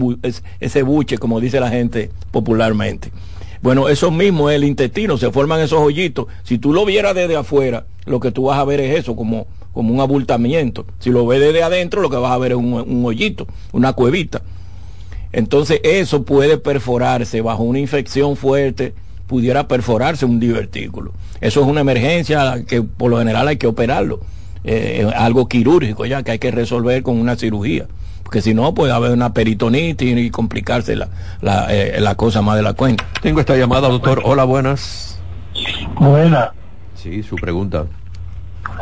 [0.60, 3.12] ese buche, como dice la gente popularmente.
[3.62, 6.28] Bueno, eso mismo es el intestino, se forman esos hoyitos.
[6.44, 9.48] Si tú lo vieras desde afuera, lo que tú vas a ver es eso, como
[9.74, 10.86] como un abultamiento.
[11.00, 14.42] Si lo ves desde adentro, lo que vas a ver es un, hoyito, una cuevita.
[15.32, 18.94] Entonces eso puede perforarse bajo una infección fuerte,
[19.28, 21.14] pudiera perforarse un divertículo.
[21.40, 24.20] Eso es una emergencia que por lo general hay que operarlo.
[24.64, 27.88] Eh, algo quirúrgico ya que hay que resolver con una cirugía.
[28.32, 31.10] Porque si no, puede haber una peritonitis y complicarse la,
[31.42, 33.06] la, eh, la cosa más de la cuenta.
[33.22, 34.22] Tengo esta llamada, doctor.
[34.24, 35.20] Hola, buenas.
[35.96, 36.52] Buenas.
[36.96, 37.88] Sí, su pregunta.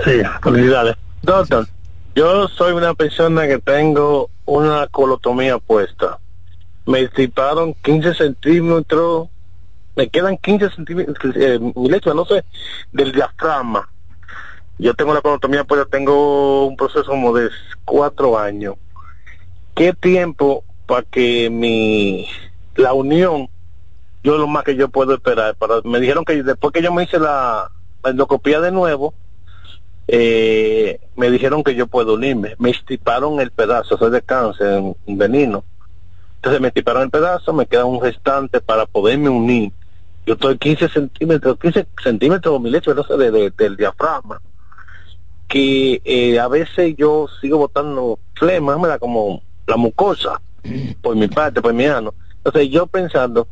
[0.05, 0.97] Sí, felicidades.
[1.23, 1.65] Doctor,
[2.13, 6.19] yo soy una persona que tengo una colotomía puesta.
[6.85, 9.29] Me estiparon 15 centímetros,
[9.95, 12.45] me quedan 15 centímetros, eh, leche, no sé,
[12.91, 13.89] del diafragma.
[14.77, 17.49] Yo tengo la colotomía puesta, tengo un proceso como de
[17.83, 18.75] cuatro años.
[19.79, 22.27] ¿Qué tiempo para que mi,
[22.75, 23.47] la unión,
[24.21, 25.55] yo lo más que yo puedo esperar?
[25.55, 27.71] Para, me dijeron que después que yo me hice la,
[28.03, 29.13] endoscopía de nuevo,
[30.09, 32.55] eh, me dijeron que yo puedo unirme.
[32.59, 35.63] Me estiparon el pedazo, soy de cáncer, un veneno.
[36.35, 39.71] Entonces me estiparon el pedazo, me queda un restante para poderme unir.
[40.25, 44.41] Yo estoy 15 centímetros, 15 centímetros mi leche, no sé, de, del diafragma.
[45.47, 50.41] Que eh, a veces yo sigo botando flema, me da como la mucosa,
[51.01, 52.13] por mi parte, por mi ano.
[52.37, 53.47] Entonces yo pensando,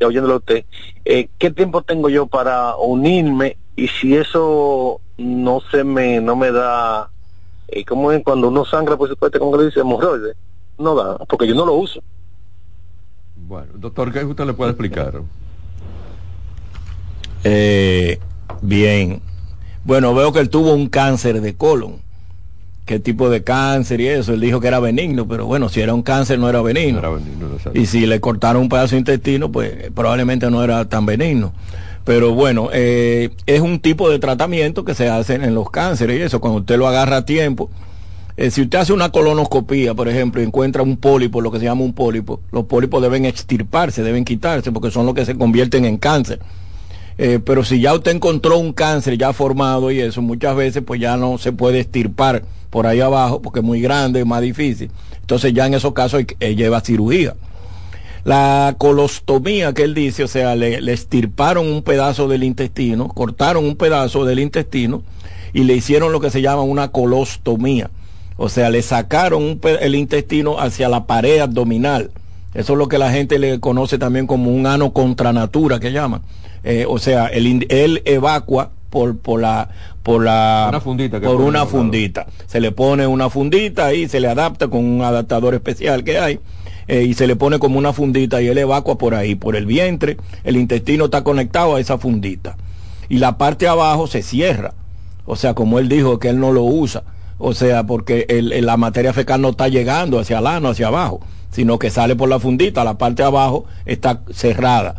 [0.00, 0.64] ya oyéndolo a usted,
[1.04, 3.56] eh, ¿qué tiempo tengo yo para unirme?
[3.74, 7.10] Y si eso no se me, no me da,
[7.68, 10.36] eh, como es cuando uno sangra, por supuesto, como le dice, hemorroides,
[10.78, 12.02] no da, porque yo no lo uso.
[13.36, 15.22] Bueno, doctor, ¿qué usted le puede explicar?
[17.44, 18.18] Eh,
[18.60, 19.22] bien.
[19.84, 22.00] Bueno, veo que él tuvo un cáncer de colon.
[22.86, 24.32] ¿Qué tipo de cáncer y eso?
[24.32, 27.00] Él dijo que era benigno, pero bueno, si era un cáncer no era benigno.
[27.02, 30.88] No era benigno y si le cortaron un pedazo de intestino, pues probablemente no era
[30.88, 31.52] tan benigno.
[32.04, 36.22] Pero bueno, eh, es un tipo de tratamiento que se hace en los cánceres y
[36.22, 37.68] eso, cuando usted lo agarra a tiempo.
[38.36, 41.64] Eh, si usted hace una colonoscopía, por ejemplo, y encuentra un pólipo, lo que se
[41.64, 45.84] llama un pólipo, los pólipos deben extirparse, deben quitarse, porque son los que se convierten
[45.86, 46.38] en cáncer.
[47.18, 51.00] Eh, pero si ya usted encontró un cáncer ya formado y eso, muchas veces pues
[51.00, 52.44] ya no se puede extirpar
[52.76, 54.90] por ahí abajo, porque es muy grande, es más difícil.
[55.22, 57.34] Entonces ya en esos casos lleva cirugía.
[58.22, 63.76] La colostomía que él dice, o sea, le, estirparon un pedazo del intestino, cortaron un
[63.76, 65.02] pedazo del intestino
[65.54, 67.88] y le hicieron lo que se llama una colostomía.
[68.36, 72.10] O sea, le sacaron el intestino hacia la pared abdominal.
[72.52, 75.92] Eso es lo que la gente le conoce también como un ano contra natura, que
[75.92, 76.20] llaman.
[76.62, 79.68] Eh, o sea, él, él evacua por, por la
[80.02, 82.26] por la una fundita por una fundita.
[82.46, 86.40] Se le pone una fundita y se le adapta con un adaptador especial que hay
[86.88, 89.66] eh, y se le pone como una fundita y él evacua por ahí, por el
[89.66, 92.56] vientre, el intestino está conectado a esa fundita.
[93.08, 94.74] Y la parte abajo se cierra.
[95.24, 97.02] O sea, como él dijo que él no lo usa.
[97.38, 98.26] O sea, porque
[98.62, 101.20] la materia fecal no está llegando hacia el ano, hacia abajo,
[101.50, 104.96] sino que sale por la fundita, la parte de abajo está cerrada.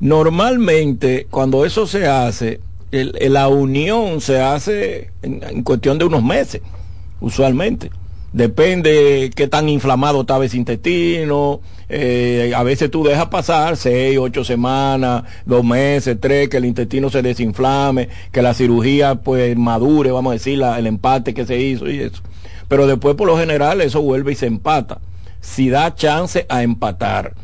[0.00, 6.62] Normalmente, cuando eso se hace, la unión se hace en, cuestión de unos meses,
[7.20, 7.90] usualmente.
[8.32, 11.60] Depende qué tan inflamado estaba ese intestino.
[11.88, 17.10] Eh, a veces tú dejas pasar seis, ocho semanas, dos meses, tres, que el intestino
[17.10, 21.90] se desinflame, que la cirugía pues madure, vamos a decir, el empate que se hizo
[21.90, 22.22] y eso.
[22.68, 25.00] Pero después por lo general eso vuelve y se empata.
[25.40, 27.34] Si da chance a empatar.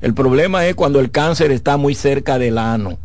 [0.00, 2.98] El problema es cuando el cáncer está muy cerca del ano.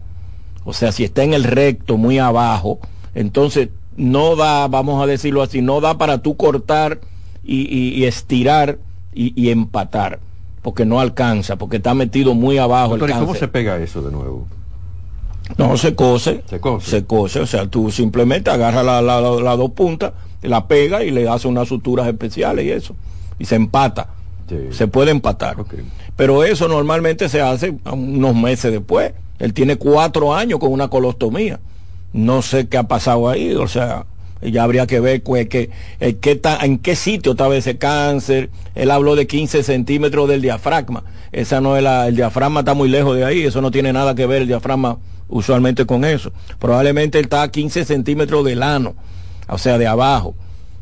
[0.63, 2.80] O sea, si está en el recto, muy abajo,
[3.15, 7.00] entonces no da, vamos a decirlo así, no da para tú cortar
[7.43, 8.78] y, estirar
[9.13, 10.19] y, empatar,
[10.62, 12.95] porque no alcanza, porque está metido muy abajo.
[12.95, 14.47] el ¿Cómo se pega eso de nuevo?
[15.58, 16.89] No, se cose, se cose.
[16.89, 21.28] Se cose, o sea, tú simplemente agarras las la, dos puntas, la pega y le
[21.28, 22.95] haces unas suturas especiales y eso,
[23.39, 24.10] y se empata.
[24.71, 25.56] Se puede empatar.
[26.17, 29.13] Pero eso normalmente se hace unos meses después.
[29.42, 31.60] Él tiene cuatro años con una colostomía.
[32.14, 34.06] No sé qué ha pasado ahí, o sea,
[34.40, 38.52] ya habría que ver pues, que, eh, en qué sitio estaba ese cáncer.
[38.76, 41.04] Él habló de 15 centímetros del diafragma.
[41.32, 44.14] Esa no es la, el diafragma está muy lejos de ahí, eso no tiene nada
[44.14, 46.32] que ver el diafragma usualmente con eso.
[46.60, 48.94] Probablemente él está a 15 centímetros del ano,
[49.48, 50.36] o sea, de abajo.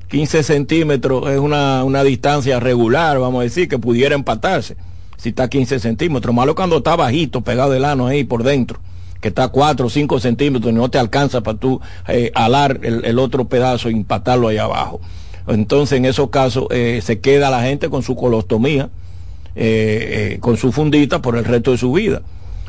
[0.10, 4.76] 15 centímetros es una, una distancia regular, vamos a decir, que pudiera empatarse.
[5.20, 8.80] Si está a 15 centímetros, malo cuando está bajito, pegado del ano ahí por dentro
[9.22, 12.80] que está a 4 o 5 centímetros y no te alcanza para tú eh, alar
[12.84, 15.02] el, otro pedazo e impactarlo ahí abajo.
[15.48, 18.90] Entonces, en esos casos, eh, se queda la gente con su colostomía,
[19.56, 22.22] eh, con su fundita por el resto de su vida.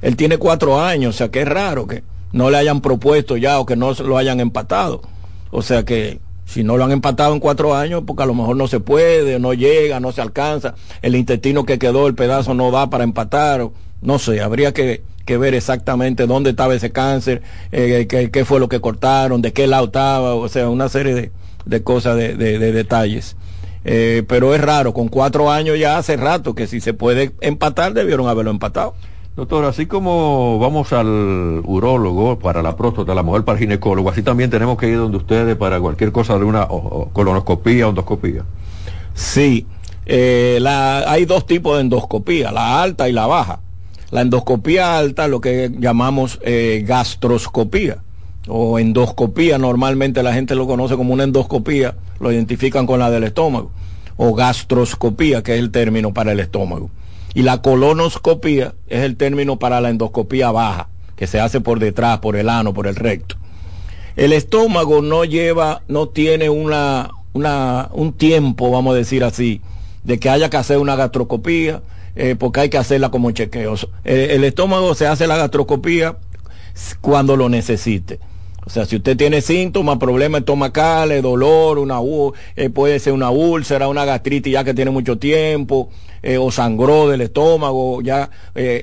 [0.03, 3.61] Él tiene cuatro años, o sea que es raro que no le hayan propuesto ya
[3.61, 5.03] o que no lo hayan empatado.
[5.51, 8.57] O sea que si no lo han empatado en cuatro años, porque a lo mejor
[8.57, 12.73] no se puede, no llega, no se alcanza, el intestino que quedó, el pedazo no
[12.73, 13.69] da para empatar,
[14.03, 18.81] no sé, habría que, ver exactamente dónde estaba ese cáncer, eh, qué, fue lo que
[18.81, 21.31] cortaron, de qué lado estaba, o sea, una serie
[21.65, 23.37] de, cosas, de, de, detalles.
[23.85, 27.95] Eh, pero es raro, con cuatro años ya hace rato que si se puede empatar,
[27.95, 28.97] debieron haberlo empatado.
[29.37, 34.23] Doctor, así como vamos al urólogo para la próstata, la mujer para el ginecólogo, así
[34.23, 36.67] también tenemos que ir donde ustedes para cualquier cosa de una
[37.13, 38.45] colonoscopía o endoscopía.
[39.15, 39.67] Sí,
[40.05, 43.61] eh, hay dos tipos de endoscopía, la alta y la baja.
[44.11, 47.99] La endoscopía alta, lo que llamamos eh, gastroscopía
[48.49, 53.23] o endoscopía, normalmente la gente lo conoce como una endoscopía, lo identifican con la del
[53.23, 53.71] estómago,
[54.17, 56.91] o gastroscopía, que es el término para el estómago.
[57.35, 62.19] Y la colonoscopía es el término para la endoscopía baja, que se hace por detrás,
[62.19, 63.37] por el ano, por el recto.
[64.17, 69.61] El estómago no lleva, no tiene una, una, un tiempo, vamos a decir así,
[70.03, 71.83] de que haya que hacer una gastroscopía,
[72.17, 73.75] eh, porque hay que hacerla como chequeo.
[74.05, 76.17] Eh, el estómago se hace la gastroscopía
[77.01, 78.19] cuando lo necesite.
[78.71, 81.99] O sea, si usted tiene síntomas, problemas estomacales, dolor, una
[82.55, 85.91] eh, puede ser una úlcera, una gastritis ya que tiene mucho tiempo,
[86.39, 88.31] o sangró del estómago, ya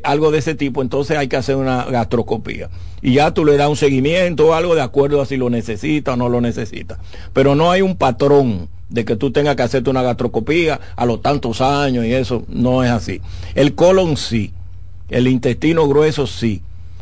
[0.03, 2.69] algo de ese tipo, entonces hay que hacer una gastroscopía.
[3.01, 6.13] Y ya tú le das un seguimiento o algo de acuerdo a si lo necesita
[6.13, 6.97] o no lo necesita.
[7.31, 11.21] Pero no hay un patrón de que tú tengas que hacerte una gastroscopía a los
[11.21, 13.21] tantos años y eso no es así.
[13.55, 14.51] El colon sí,
[15.09, 16.61] el intestino grueso sí.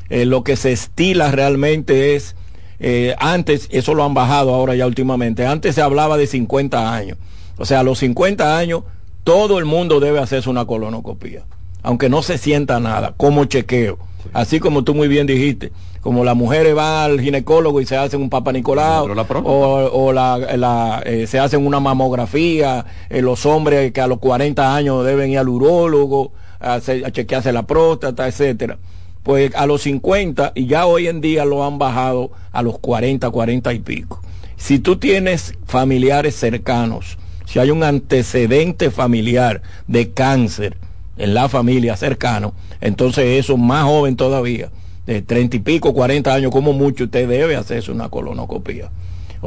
[0.09, 2.35] Eh, lo que se estila realmente es,
[2.79, 7.17] eh, antes, eso lo han bajado ahora ya últimamente, antes se hablaba de 50 años.
[7.57, 8.83] O sea, a los 50 años
[9.23, 11.43] todo el mundo debe hacerse una colonoscopía,
[11.83, 13.97] aunque no se sienta nada, como chequeo.
[14.33, 18.21] Así como tú muy bien dijiste, como las mujeres van al ginecólogo y se hacen
[18.21, 19.07] un papa Nicolau,
[19.43, 25.05] o, la, eh, se hacen una mamografía, eh, los hombres que a los 40 años
[25.05, 28.77] deben ir al urólogo a, chequearse la próstata, etcétera.
[29.25, 33.27] Pues a los 50 y ya hoy en día lo han bajado a los 40,
[33.27, 34.21] 40 y pico.
[34.55, 40.77] Si tú tienes familiares cercanos, si hay un antecedente familiar de cáncer
[41.17, 44.69] en la familia cercano, entonces eso más joven todavía
[45.07, 48.91] de treinta y pico, cuarenta años, como mucho, usted debe hacerse una colonoscopia.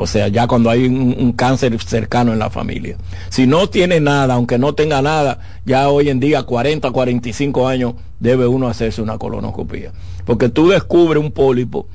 [0.00, 2.96] O sea, ya cuando hay un, cáncer cercano en la familia.
[3.30, 7.94] Si no tiene nada, aunque no tenga nada, ya hoy en día, 40, 45 años,
[8.20, 9.90] debe uno hacerse una colonoscopia.
[10.24, 11.88] Porque tú descubres un pólipo,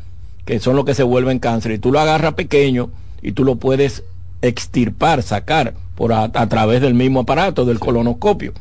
[0.44, 2.90] que son los que se vuelven cáncer, y tú lo agarras pequeño
[3.22, 4.04] y tú lo puedes
[4.42, 8.52] extirpar, sacar por a, través del mismo aparato, del colonoscopio.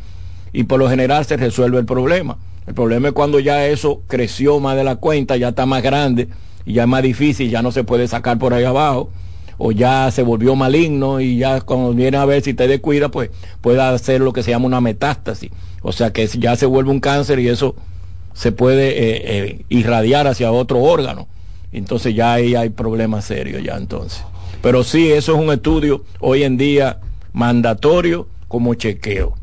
[0.53, 2.39] Y por lo general se resuelve el problema.
[2.69, 6.29] El problema es cuando ya eso creció más de la cuenta, ya está más grande
[6.65, 9.11] y ya es más difícil, ya no se puede sacar por ahí abajo
[9.65, 13.31] o ya se volvió maligno y ya cuando viene a ver si te descuida, pues
[13.61, 15.53] puede hacer lo que se llama una metástasis.
[15.83, 17.77] O sea que ya se vuelve un cáncer y eso
[18.35, 21.29] se puede eh, eh, irradiar hacia otro órgano.
[21.71, 24.25] Entonces ya ahí hay problemas serios ya entonces.
[24.63, 26.99] Pero sí, eso es un estudio hoy en día
[27.33, 29.37] mandatorio como chequeo.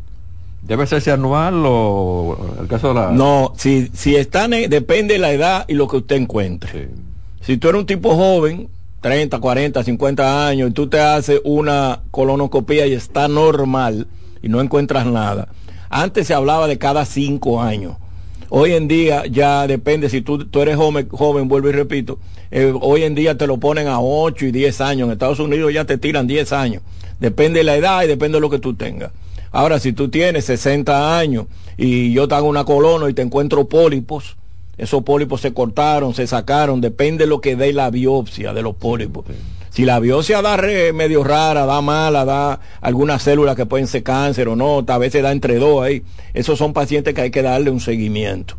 [0.64, 3.12] ¿Debe ser anual o el caso de la.?
[3.12, 6.90] No, si, si están, depende de la edad y lo que usted encuentre.
[7.40, 8.68] Si tú eres un tipo joven,
[9.02, 14.08] 30, 40, 50 años, y tú te haces una colonoscopia y está normal
[14.42, 15.50] y no encuentras nada.
[15.90, 17.96] Antes se hablaba de cada 5 años.
[18.50, 22.20] Hoy en día ya depende, si tú, tú eres joven, joven, vuelvo y repito,
[22.52, 25.08] eh, hoy en día te lo ponen a 8 y 10 años.
[25.08, 26.82] En Estados Unidos ya te tiran 10 años.
[27.20, 29.12] Depende de la edad y depende de lo que tú tengas.
[29.52, 31.46] Ahora, si tú tienes 60 años
[31.78, 34.36] y yo te hago una colono y te encuentro pólipos,
[34.80, 38.76] esos pólipos se cortaron, se sacaron, depende de lo que dé la biopsia de los
[38.76, 39.26] pólipos.
[39.70, 40.58] Si la biopsia da
[40.94, 45.22] medio rara, da mala, da algunas células que pueden ser cáncer o no, a veces
[45.22, 46.04] da entre dos ahí,
[46.34, 48.56] esos son pacientes que hay que darle un seguimiento.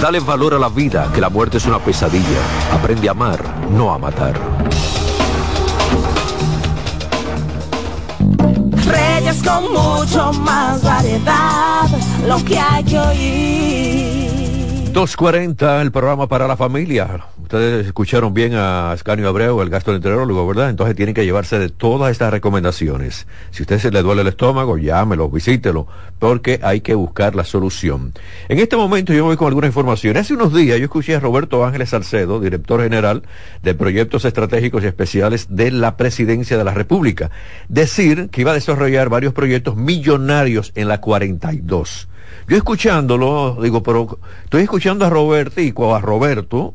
[0.00, 2.40] Dale valor a la vida, que la muerte es una pesadilla.
[2.72, 3.38] Aprende a amar,
[3.70, 4.32] no a matar.
[8.86, 11.86] Reyes con mucho más variedad,
[12.26, 14.29] lo que hay que oír.
[14.92, 17.20] 240, el programa para la familia.
[17.40, 20.68] Ustedes escucharon bien a Ascanio Abreu, el gastroenterólogo, ¿verdad?
[20.68, 23.28] Entonces tienen que llevarse de todas estas recomendaciones.
[23.52, 25.86] Si a usted se le duele el estómago, llámelo, visítelo,
[26.18, 28.12] porque hay que buscar la solución.
[28.48, 30.16] En este momento yo voy con alguna información.
[30.16, 33.22] Hace unos días yo escuché a Roberto Ángeles Salcedo, director general
[33.62, 37.30] de Proyectos Estratégicos y Especiales de la Presidencia de la República,
[37.68, 42.08] decir que iba a desarrollar varios proyectos millonarios en la 42
[42.48, 46.74] yo escuchándolo, digo, pero estoy escuchando a Robertico, a Roberto,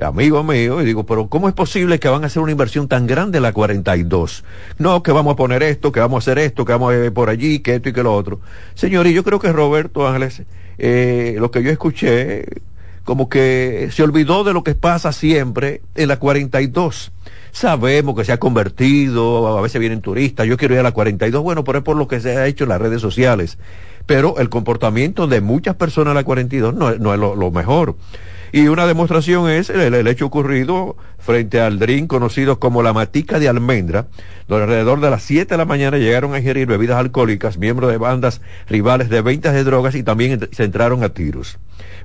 [0.00, 3.06] amigo mío, y digo, pero ¿cómo es posible que van a hacer una inversión tan
[3.06, 4.44] grande la 42?
[4.78, 7.12] No, que vamos a poner esto, que vamos a hacer esto, que vamos a ir
[7.12, 8.40] por allí, que esto y que lo otro.
[8.74, 10.42] Señor, y yo creo que Roberto Ángeles,
[10.78, 12.44] eh, lo que yo escuché,
[13.06, 17.12] como que se olvidó de lo que pasa siempre en la 42.
[17.52, 21.42] Sabemos que se ha convertido, a veces vienen turistas, yo quiero ir a la 42,
[21.42, 23.56] bueno, pero es por lo que se ha hecho en las redes sociales
[24.06, 27.96] pero el comportamiento de muchas personas a la 42 no, no es lo, mejor.
[28.56, 33.50] Y una demostración es el, hecho ocurrido frente al drink conocido como la matica de
[33.50, 34.06] almendra,
[34.48, 37.98] donde alrededor de las 7 de la mañana llegaron a ingerir bebidas alcohólicas, miembros de
[37.98, 41.58] bandas rivales de ventas de drogas y también se entraron a tiros.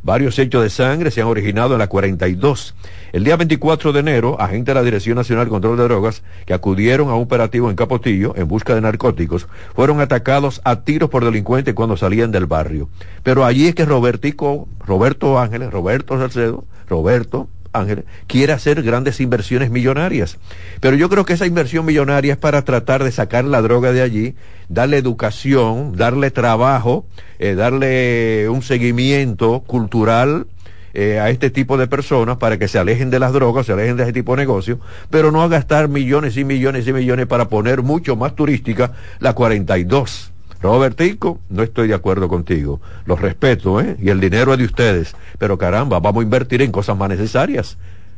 [0.04, 2.76] Varios hechos de sangre se han originado en la 42.
[3.14, 6.54] El día 24 de enero, agentes de la Dirección Nacional de Control de Drogas, que
[6.54, 11.24] acudieron a un operativo en Capotillo en busca de narcóticos, fueron atacados a tiros por
[11.24, 12.90] delincuentes cuando salían del barrio.
[13.24, 16.41] Pero allí es que Robertico, Roberto Ángeles, Roberto Salcedo,
[16.88, 20.38] Roberto Ángeles, quiere hacer grandes inversiones millonarias.
[20.82, 24.02] Pero yo creo que esa inversión millonaria es para tratar de sacar la droga de
[24.02, 24.36] allí,
[24.68, 27.06] darle educación, darle trabajo,
[27.40, 30.48] eh, darle un seguimiento cultural
[30.94, 33.96] eh, a este tipo de personas para que se alejen de las drogas, se alejen
[33.96, 34.80] de ese tipo de negocio,
[35.10, 39.34] pero no a gastar millones y millones y millones para poner mucho más turística la
[39.34, 40.31] 42.
[40.62, 42.82] Robertico, no estoy de acuerdo contigo.
[43.06, 43.98] Los respeto, ¿eh?
[44.00, 45.16] Y el dinero es de ustedes.
[45.40, 47.78] Pero caramba, vamos a invertir en cosas más necesarias.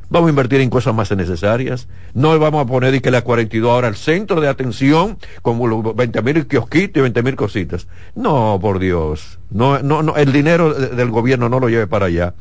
[0.10, 1.88] Vamos a invertir en cosas más necesarias.
[2.14, 5.96] No vamos a poner y que la 42 ahora el centro de atención como los
[5.96, 7.88] 20 mil kiosquitos y 20 mil cositas.
[8.14, 9.40] No, por Dios.
[9.50, 12.36] No, no, no, el dinero del gobierno no lo lleve para allá.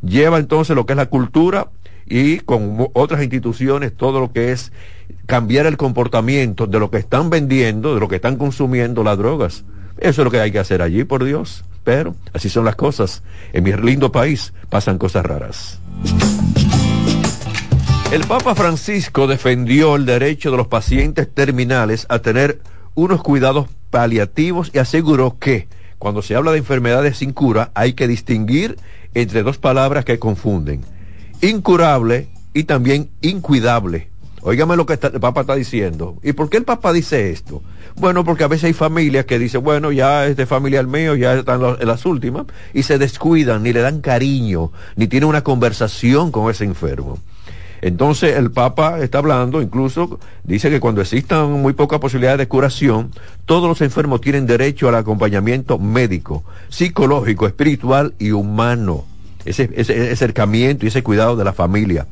[0.00, 1.68] Lleva entonces lo que es la cultura
[2.08, 4.72] y con otras instituciones todo lo que es
[5.26, 9.64] cambiar el comportamiento de lo que están vendiendo, de lo que están consumiendo las drogas.
[9.98, 11.64] Eso es lo que hay que hacer allí, por Dios.
[11.84, 13.22] Pero así son las cosas.
[13.52, 15.80] En mi lindo país pasan cosas raras.
[18.12, 22.60] El Papa Francisco defendió el derecho de los pacientes terminales a tener
[22.94, 28.08] unos cuidados paliativos y aseguró que cuando se habla de enfermedades sin cura hay que
[28.08, 28.76] distinguir
[29.14, 30.82] entre dos palabras que confunden.
[31.40, 34.08] Incurable y también incuidable.
[34.42, 36.16] Óigame lo que el Papa está diciendo.
[36.22, 37.62] ¿Y por qué el Papa dice esto?
[37.96, 41.16] Bueno, porque a veces hay familias que dicen, bueno, ya es de familia el mío,
[41.16, 45.42] ya están en las últimas, y se descuidan, ni le dan cariño, ni tienen una
[45.42, 47.18] conversación con ese enfermo.
[47.80, 53.10] Entonces el Papa está hablando, incluso dice que cuando existan muy pocas posibilidades de curación,
[53.46, 59.04] todos los enfermos tienen derecho al acompañamiento médico, psicológico, espiritual y humano.
[59.44, 62.06] Ese, ese, acercamiento y ese cuidado de la familia.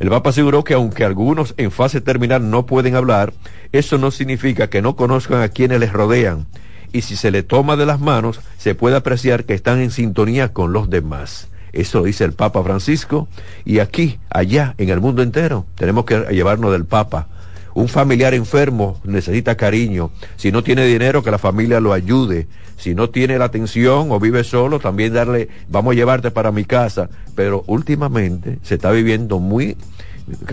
[0.00, 3.32] El Papa aseguró que aunque algunos en fase terminal no pueden hablar,
[3.72, 6.46] eso no significa que no conozcan a quienes les rodean.
[6.92, 10.52] Y si se le toma de las manos, se puede apreciar que están en sintonía
[10.52, 11.48] con los demás.
[11.72, 13.28] Eso dice el Papa Francisco.
[13.64, 17.28] Y aquí, allá, en el mundo entero, tenemos que llevarnos del Papa.
[17.74, 20.10] Un familiar enfermo necesita cariño.
[20.36, 22.48] Si no tiene dinero, que la familia lo ayude.
[22.80, 26.64] Si no tiene la atención o vive solo, también darle, vamos a llevarte para mi
[26.64, 27.10] casa.
[27.34, 29.76] Pero últimamente se está viviendo muy,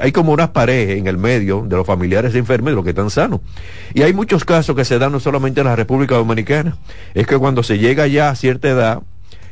[0.01, 3.09] hay como unas paredes en el medio de los familiares enfermos y los que están
[3.09, 3.39] sanos.
[3.93, 6.75] Y hay muchos casos que se dan no solamente en la República Dominicana.
[7.13, 9.01] Es que cuando se llega ya a cierta edad,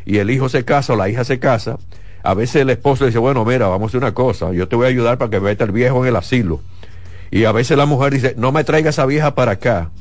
[0.05, 1.77] y el hijo se casa o la hija se casa,
[2.23, 4.85] a veces el esposo dice, bueno, mira, vamos a hacer una cosa, yo te voy
[4.85, 6.59] a ayudar para que vete el viejo en el asilo.
[7.31, 9.91] Y a veces la mujer dice, no me traiga esa vieja para acá,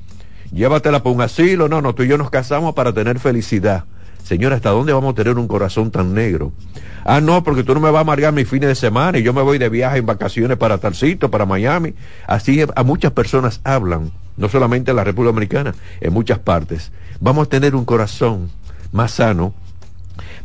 [0.54, 3.84] llévatela para un asilo, no, no, tú y yo nos casamos para tener felicidad.
[4.22, 6.52] Señora, ¿hasta dónde vamos a tener un corazón tan negro?
[7.04, 9.34] Ah, no, porque tú no me vas a amargar mis fines de semana y yo
[9.34, 11.94] me voy de viaje en vacaciones para tal sitio, para Miami.
[12.26, 16.90] Así a muchas personas hablan, no solamente en la República Dominicana, en muchas partes.
[17.20, 18.50] Vamos a tener un corazón
[18.92, 19.52] más sano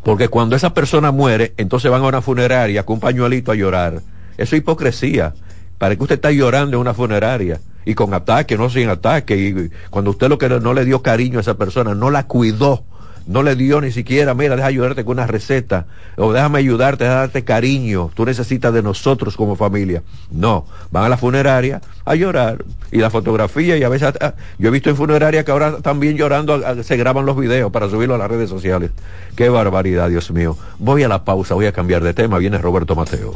[0.04, 4.02] porque cuando esa persona muere, entonces van a una funeraria con un pañuelito a llorar.
[4.38, 5.34] Eso es hipocresía.
[5.78, 7.60] ¿Para que usted está llorando en una funeraria?
[7.86, 9.38] Y con ataque, no sin ataque.
[9.38, 12.84] Y cuando usted lo que no le dio cariño a esa persona, no la cuidó
[13.30, 15.86] no le dio ni siquiera, mira, deja ayudarte con una receta,
[16.18, 20.02] o déjame ayudarte, déjame darte cariño, tú necesitas de nosotros como familia.
[20.32, 24.16] No, van a la funeraria a llorar, y la fotografía, y a veces,
[24.58, 28.16] yo he visto en funeraria que ahora también llorando se graban los videos para subirlo
[28.16, 28.90] a las redes sociales.
[29.36, 30.58] Qué barbaridad, Dios mío.
[30.80, 33.36] Voy a la pausa, voy a cambiar de tema, viene Roberto Mateo.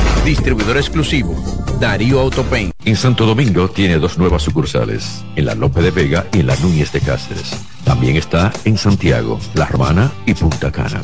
[0.25, 1.35] Distribuidor exclusivo,
[1.79, 2.71] Darío Autopain.
[2.85, 6.55] En Santo Domingo tiene dos nuevas sucursales, en la Lope de Vega y en la
[6.57, 7.57] Núñez de Cáceres.
[7.83, 11.01] También está en Santiago, La Romana y Punta Cana.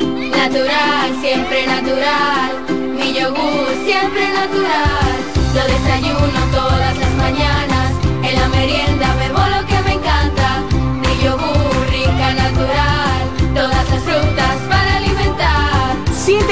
[0.00, 2.52] Natural, siempre natural.
[2.98, 5.12] Mi yogur, siempre natural.
[5.54, 7.71] Lo desayuno todas las mañanas.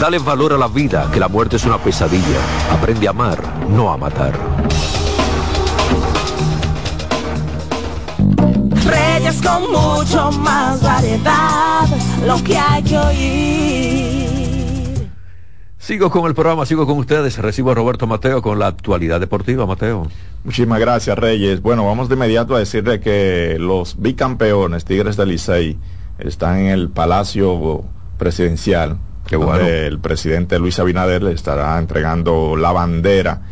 [0.00, 2.38] Dale valor a la vida, que la muerte es una pesadilla.
[2.70, 4.32] Aprende a amar, no a matar.
[8.86, 11.88] Reyes con mucho más variedad,
[12.24, 14.28] lo que hay que oír.
[15.78, 17.36] Sigo con el programa, sigo con ustedes.
[17.38, 20.06] Recibo a Roberto Mateo con la actualidad deportiva, Mateo.
[20.44, 21.60] Muchísimas gracias, Reyes.
[21.60, 25.76] Bueno, vamos de inmediato a decirle que los bicampeones Tigres del Licey
[26.20, 27.82] están en el Palacio
[28.16, 29.00] Presidencial
[29.30, 33.42] el presidente Luis Abinader le estará entregando la bandera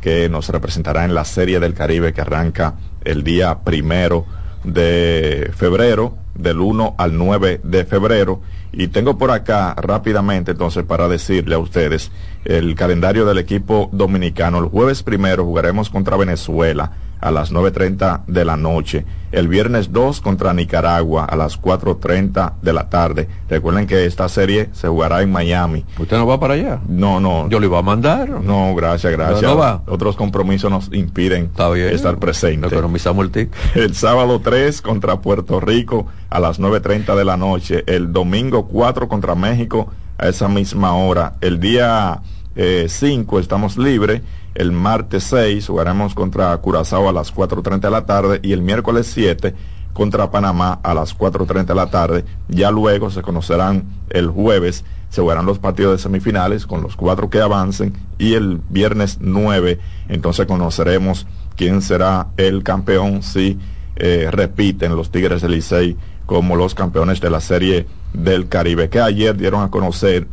[0.00, 2.74] que nos representará en la Serie del Caribe que arranca
[3.04, 4.26] el día primero
[4.64, 8.40] de febrero, del 1 al 9 de febrero.
[8.72, 12.10] Y tengo por acá rápidamente entonces para decirle a ustedes
[12.44, 14.58] el calendario del equipo dominicano.
[14.58, 16.92] El jueves primero jugaremos contra Venezuela
[17.24, 19.06] a las 9.30 de la noche.
[19.32, 23.28] El viernes 2 contra Nicaragua a las 4.30 de la tarde.
[23.48, 25.84] Recuerden que esta serie se jugará en Miami.
[25.98, 26.80] ¿Usted no va para allá?
[26.86, 27.48] No, no.
[27.48, 28.28] ¿Yo le iba a mandar?
[28.28, 29.42] No, gracias, gracias.
[29.42, 29.82] No, va.
[29.86, 31.50] Otros compromisos nos impiden
[31.90, 32.70] estar presentes.
[32.70, 33.50] Economizamos el tic.
[33.74, 37.84] El sábado 3 contra Puerto Rico a las 9.30 de la noche.
[37.86, 41.32] El domingo 4 contra México a esa misma hora.
[41.40, 42.20] El día
[42.54, 44.22] 5 eh, estamos libres
[44.54, 49.10] el martes 6 jugaremos contra Curazao a las 4.30 de la tarde y el miércoles
[49.12, 49.54] 7
[49.92, 52.24] contra Panamá a las 4.30 de la tarde.
[52.48, 57.30] Ya luego se conocerán el jueves, se jugarán los partidos de semifinales con los cuatro
[57.30, 61.26] que avancen y el viernes 9 entonces conoceremos
[61.56, 63.58] quién será el campeón si
[63.96, 65.96] eh, repiten los Tigres del Licey
[66.26, 70.26] como los campeones de la Serie del Caribe, que ayer dieron a conocer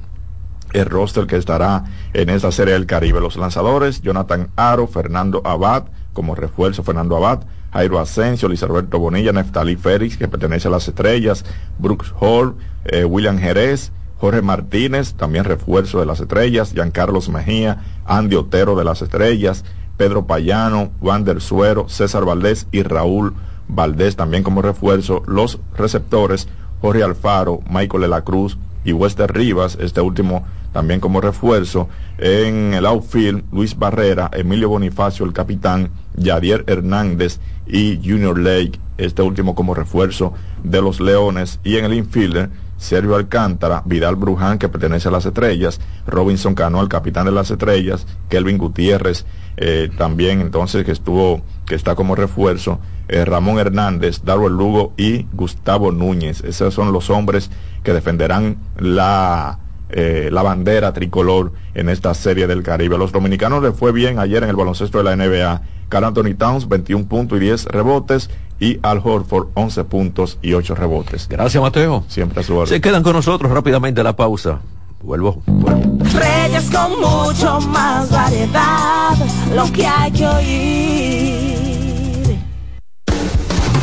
[0.73, 1.83] el roster que estará
[2.13, 3.21] en esa Serie del Caribe.
[3.21, 5.83] Los lanzadores, Jonathan Aro, Fernando Abad,
[6.13, 10.87] como refuerzo Fernando Abad, Jairo Asensio, Luis Alberto Bonilla, Neftalí Félix, que pertenece a las
[10.87, 11.45] estrellas,
[11.79, 12.55] Brooks Hall,
[12.85, 18.83] eh, William Jerez, Jorge Martínez, también refuerzo de las estrellas, Giancarlos Mejía, Andy Otero de
[18.83, 19.63] las estrellas,
[19.97, 23.33] Pedro Payano, Wander Suero, César Valdés y Raúl
[23.73, 26.47] Valdés también como refuerzo, los receptores,
[26.81, 31.89] Jorge Alfaro, Michael de la Cruz y Wester Rivas, este último también como refuerzo.
[32.17, 39.21] En el outfield, Luis Barrera, Emilio Bonifacio, el capitán, Yadier Hernández y Junior Lake, este
[39.21, 41.59] último como refuerzo de los Leones.
[41.63, 46.81] Y en el infielder, Sergio Alcántara, Vidal Bruján, que pertenece a las Estrellas, Robinson Cano,
[46.81, 49.25] el capitán de las Estrellas, Kelvin Gutiérrez,
[49.57, 52.79] eh, también entonces que estuvo, que está como refuerzo,
[53.11, 56.41] eh, Ramón Hernández, Darwin Lugo y Gustavo Núñez.
[56.45, 57.51] Esos son los hombres
[57.83, 59.59] que defenderán la,
[59.89, 62.97] eh, la bandera tricolor en esta serie del Caribe.
[62.97, 65.61] los dominicanos les fue bien ayer en el baloncesto de la NBA.
[65.89, 68.29] Carl Anthony Towns, 21 puntos y 10 rebotes.
[68.61, 71.27] Y Al Horford, 11 puntos y 8 rebotes.
[71.27, 72.05] Gracias, Mateo.
[72.07, 72.67] Siempre a su orden.
[72.67, 74.61] Se quedan con nosotros rápidamente la pausa.
[75.03, 75.97] Vuelvo, vuelvo.
[76.13, 79.17] Reyes con mucho más variedad,
[79.53, 81.30] lo que hay que oír.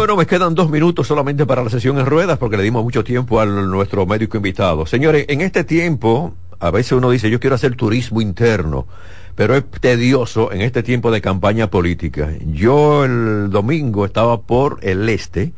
[0.00, 3.04] Bueno, me quedan dos minutos solamente para la sesión en ruedas porque le dimos mucho
[3.04, 4.86] tiempo a nuestro médico invitado.
[4.86, 8.86] Señores, en este tiempo, a veces uno dice, yo quiero hacer turismo interno,
[9.34, 12.30] pero es tedioso en este tiempo de campaña política.
[12.46, 15.52] Yo el domingo estaba por el este,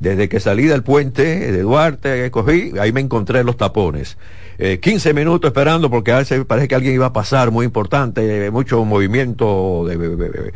[0.00, 4.16] desde que salí del puente de Duarte, cogí, ahí me encontré los tapones.
[4.58, 8.50] Eh, 15 minutos esperando porque a veces parece que alguien iba a pasar muy importante,
[8.50, 10.52] mucho movimiento de, de, de,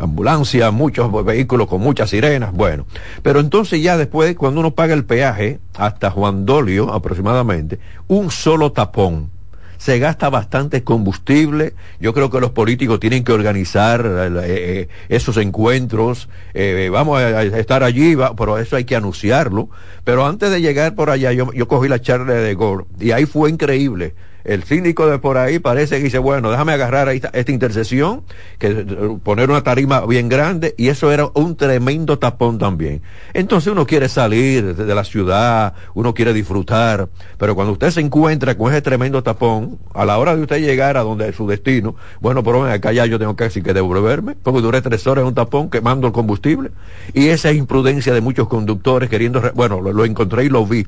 [0.00, 2.86] ambulancia, muchos vehículos con muchas sirenas, bueno.
[3.22, 8.72] Pero entonces ya después, cuando uno paga el peaje, hasta Juan Dolio aproximadamente, un solo
[8.72, 9.35] tapón
[9.78, 11.74] se gasta bastante combustible.
[12.00, 16.28] Yo creo que los políticos tienen que organizar eh, eh, esos encuentros.
[16.54, 19.68] Eh, vamos a, estar allí, va, pero eso hay que anunciarlo.
[20.04, 23.26] Pero antes de llegar por allá, yo, yo cogí la charla de Gore y ahí
[23.26, 24.14] fue increíble
[24.46, 28.22] el síndico de por ahí parece que dice, bueno, déjame agarrar esta, esta intersección,
[28.58, 28.86] que
[29.22, 33.02] poner una tarima bien grande, y eso era un tremendo tapón también.
[33.34, 38.56] Entonces uno quiere salir de la ciudad, uno quiere disfrutar, pero cuando usted se encuentra
[38.56, 41.96] con ese tremendo tapón, a la hora de usted llegar a donde es su destino,
[42.20, 45.34] bueno, pero acá ya yo tengo casi que devolverme, porque duré tres horas en un
[45.34, 46.70] tapón quemando el combustible,
[47.12, 50.86] y esa imprudencia de muchos conductores queriendo, bueno, lo, lo encontré y lo vi.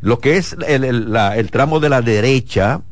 [0.00, 2.82] Lo que es el, el, la, el tramo de la derecha,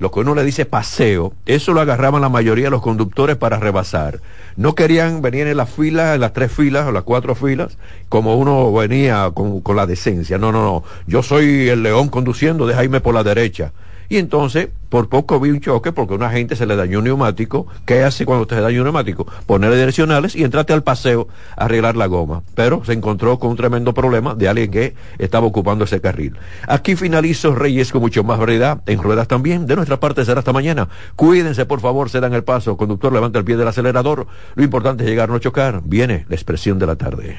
[0.00, 3.58] lo que uno le dice paseo, eso lo agarraban la mayoría de los conductores para
[3.58, 4.20] rebasar.
[4.56, 7.76] No querían venir en las filas, en las tres filas o las cuatro filas,
[8.08, 10.38] como uno venía con, con la decencia.
[10.38, 10.84] No, no, no.
[11.06, 13.72] Yo soy el león conduciendo, deja irme por la derecha.
[14.10, 17.04] Y entonces por poco vi un choque porque a una gente se le dañó un
[17.04, 17.68] neumático.
[17.86, 19.24] ¿Qué hace cuando te daña un neumático?
[19.46, 22.42] Ponerle direccionales y entrate al paseo a arreglar la goma.
[22.56, 26.36] Pero se encontró con un tremendo problema de alguien que estaba ocupando ese carril.
[26.66, 29.66] Aquí finalizo Reyes con mucho más variedad, en ruedas también.
[29.66, 30.88] De nuestra parte será hasta mañana.
[31.14, 32.76] Cuídense, por favor, se dan el paso.
[32.76, 34.26] Conductor, levanta el pie del acelerador.
[34.56, 35.82] Lo importante es llegar, no chocar.
[35.84, 37.38] Viene la expresión de la tarde.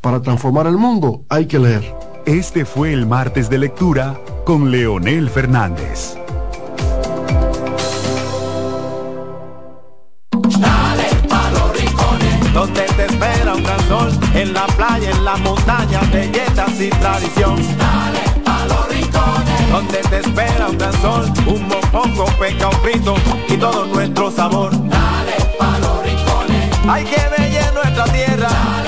[0.00, 1.94] Para transformar el mundo hay que leer.
[2.24, 6.16] Este fue el martes de lectura con Leonel Fernández.
[10.60, 15.36] Dale pa los rincones, donde te espera un gran sol, en la playa, en la
[15.38, 17.56] montaña, belletas y tradición.
[17.76, 23.14] Dale pa los rincones, donde te espera un gran sol, un mopongo, peca, un frito
[23.48, 24.70] y todo nuestro sabor.
[24.70, 27.38] Dale pa los rincones, hay que ver
[27.74, 28.48] nuestra tierra.
[28.48, 28.87] Dale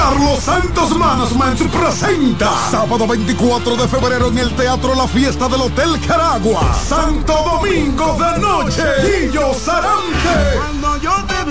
[0.00, 6.00] Carlos Santos Management presenta sábado 24 de febrero en el Teatro La Fiesta del Hotel
[6.06, 6.62] Caragua.
[6.74, 8.82] Santo Domingo de Noche.
[9.02, 10.58] Guillo Sarante.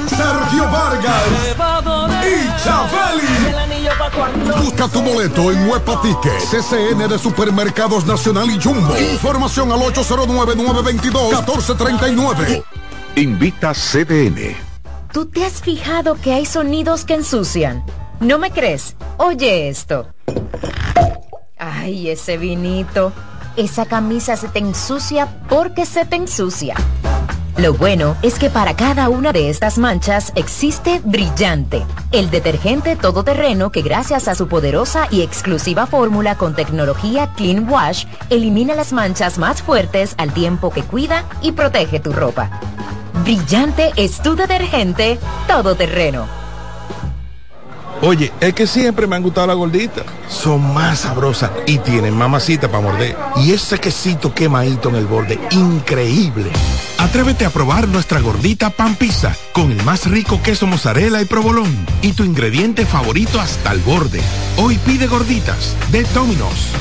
[0.10, 1.28] Sergio Vargas.
[2.26, 3.54] Y Chabeli.
[4.64, 6.42] Busca tu boleto en Huepa Ticket.
[6.50, 8.98] CCN de Supermercados Nacional y Jumbo.
[8.98, 12.64] Información al 809-922-1439.
[13.16, 14.58] Invita CDN.
[15.14, 17.84] ¿Tú te has fijado que hay sonidos que ensucian?
[18.20, 18.98] ¿No me crees?
[19.18, 20.08] Oye esto.
[21.58, 23.14] Ay, ese vinito.
[23.56, 26.76] Esa camisa se te ensucia porque se te ensucia.
[27.58, 33.72] Lo bueno es que para cada una de estas manchas existe Brillante, el detergente todoterreno
[33.72, 39.38] que gracias a su poderosa y exclusiva fórmula con tecnología Clean Wash elimina las manchas
[39.38, 42.50] más fuertes al tiempo que cuida y protege tu ropa.
[43.24, 46.49] Brillante es tu detergente todoterreno.
[48.02, 50.06] Oye, es que siempre me han gustado las gorditas.
[50.30, 53.16] Son más sabrosas y tienen mamacita para morder.
[53.36, 56.50] Y ese quesito quemadito en el borde, increíble.
[56.98, 61.86] Atrévete a probar nuestra gordita pan pizza con el más rico queso mozzarella y provolón
[62.02, 64.22] y tu ingrediente favorito hasta el borde.
[64.58, 66.72] Hoy pide gorditas de Domino's.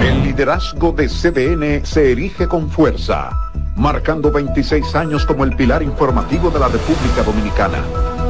[0.00, 3.30] El liderazgo de CDN se erige con fuerza,
[3.76, 8.11] marcando 26 años como el pilar informativo de la República Dominicana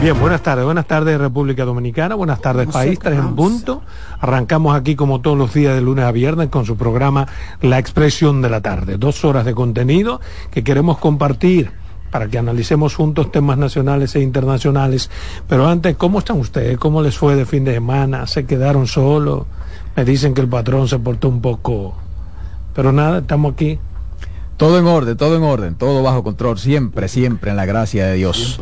[0.00, 3.82] Bien, buenas tardes, buenas tardes República Dominicana, buenas tardes país, tres en punto.
[4.18, 7.28] Arrancamos aquí como todos los días de lunes a viernes con su programa
[7.60, 8.96] La Expresión de la Tarde.
[8.96, 11.72] Dos horas de contenido que queremos compartir
[12.10, 15.10] para que analicemos juntos temas nacionales e internacionales.
[15.46, 16.78] Pero antes, ¿cómo están ustedes?
[16.78, 18.26] ¿Cómo les fue de fin de semana?
[18.26, 19.44] ¿Se quedaron solos?
[19.96, 21.94] Me dicen que el patrón se portó un poco...
[22.74, 23.78] Pero nada, estamos aquí.
[24.60, 28.16] Todo en orden, todo en orden, todo bajo control, siempre, siempre en la gracia de
[28.16, 28.60] Dios.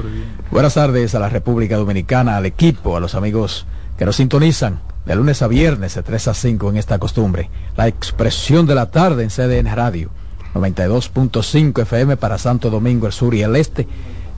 [0.49, 3.67] Buenas tardes a la República Dominicana, al equipo, a los amigos
[3.99, 7.51] que nos sintonizan de lunes a viernes de 3 a 5 en esta costumbre.
[7.77, 10.11] La expresión de la tarde en CDN Radio,
[10.55, 13.89] 92.5 FM para Santo Domingo, el sur y el este,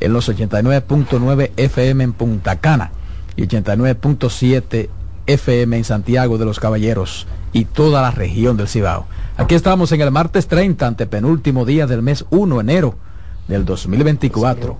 [0.01, 2.91] en los 89.9 FM en Punta Cana
[3.37, 4.89] y 89.7
[5.27, 9.07] FM en Santiago de los Caballeros y toda la región del Cibao.
[9.41, 12.97] Aquí estamos en el martes 30, ante penúltimo día del mes 1 enero
[13.49, 14.77] del 2024.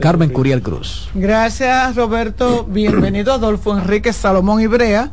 [0.00, 1.08] Carmen Curiel Cruz.
[1.14, 5.12] Gracias Roberto, bienvenido Adolfo Enrique Salomón Ibrea.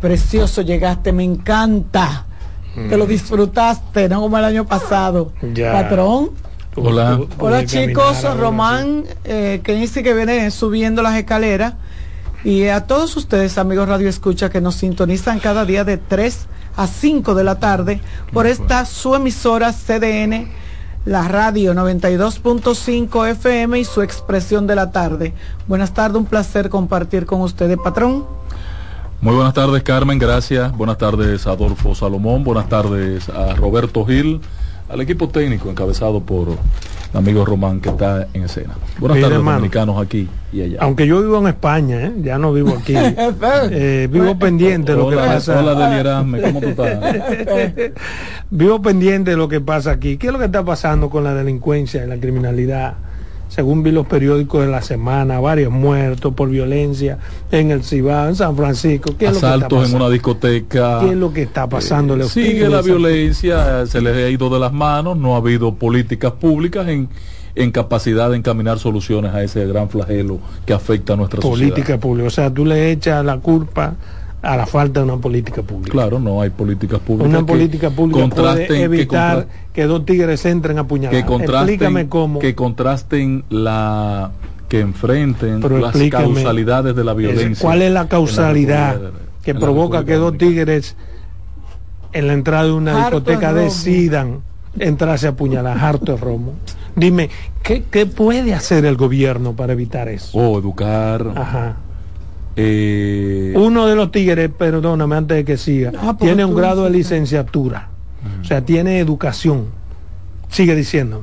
[0.00, 2.26] Precioso llegaste, me encanta.
[2.74, 5.32] Te lo disfrutaste, no como el año pasado.
[5.54, 5.70] Ya.
[5.70, 6.30] Patrón.
[6.74, 7.20] Hola.
[7.38, 11.74] Hola chicos, caminar, Román, eh, que dice que viene subiendo las escaleras.
[12.42, 16.48] Y a todos ustedes, amigos Radio Escucha, que nos sintonizan cada día de 3
[16.80, 18.00] a 5 de la tarde
[18.32, 20.48] por esta su emisora CDN,
[21.04, 25.34] la radio 92.5 FM y su expresión de la tarde.
[25.68, 28.24] Buenas tardes, un placer compartir con ustedes, patrón.
[29.20, 30.74] Muy buenas tardes, Carmen, gracias.
[30.74, 32.44] Buenas tardes, Adolfo Salomón.
[32.44, 34.40] Buenas tardes a Roberto Gil,
[34.88, 36.56] al equipo técnico encabezado por
[37.12, 38.74] amigo Román que está en escena.
[38.98, 39.58] Buenas tardes, hermano.
[39.58, 40.78] dominicanos aquí y allá.
[40.80, 42.12] Aunque yo vivo en España, ¿eh?
[42.22, 42.94] ya no vivo aquí.
[43.72, 45.60] Eh, vivo pendiente de lo que pasa.
[45.60, 47.00] hola, Deli Erasme, ¿cómo tú estás?
[48.50, 50.16] vivo pendiente de lo que pasa aquí.
[50.16, 52.94] ¿Qué es lo que está pasando con la delincuencia y la criminalidad?
[53.50, 57.18] Según vi los periódicos de la semana, varios muertos por violencia
[57.50, 59.10] en el Cibao, en San Francisco.
[59.18, 60.04] ¿Qué es lo que está Asaltos en pasando?
[60.04, 61.00] una discoteca.
[61.00, 62.22] ¿Qué es lo que está a usted?
[62.28, 66.30] Sigue la violencia, eh, se les ha ido de las manos, no ha habido políticas
[66.32, 67.08] públicas en,
[67.56, 72.00] en capacidad de encaminar soluciones a ese gran flagelo que afecta a nuestra política sociedad.
[72.00, 72.28] pública.
[72.28, 73.96] O sea, tú le echas la culpa
[74.42, 75.92] a la falta de una política pública.
[75.92, 77.28] Claro, no hay políticas públicas.
[77.28, 81.20] Una que política pública contrasten- puede que evitar contra- que, dos tigres entren a apuñalar.
[81.20, 82.38] que contrasten, Explícame cómo.
[82.38, 84.30] que contrasten la
[84.68, 87.62] que enfrenten Pero las causalidades de la violencia.
[87.66, 89.00] ¿Cuál es la causalidad
[89.42, 90.96] que provoca que dos tigres
[92.12, 94.42] en la entrada de una Harto discoteca decidan
[94.78, 96.54] entrarse a apuñalar harto de romo?
[96.96, 97.30] Dime,
[97.62, 100.38] ¿qué, ¿qué puede hacer el gobierno para evitar eso?
[100.38, 101.26] O educar.
[101.36, 101.76] Ajá.
[102.56, 106.90] Eh, Uno de los tigres, perdóname antes de que siga, Ah, tiene un grado de
[106.90, 107.88] licenciatura,
[108.40, 109.66] o sea, tiene educación.
[110.48, 111.22] Sigue diciendo.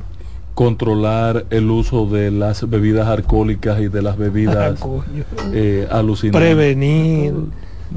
[0.54, 4.80] controlar el uso de las bebidas alcohólicas y de las bebidas
[5.52, 6.40] eh, alucinantes.
[6.40, 7.32] Prevenir,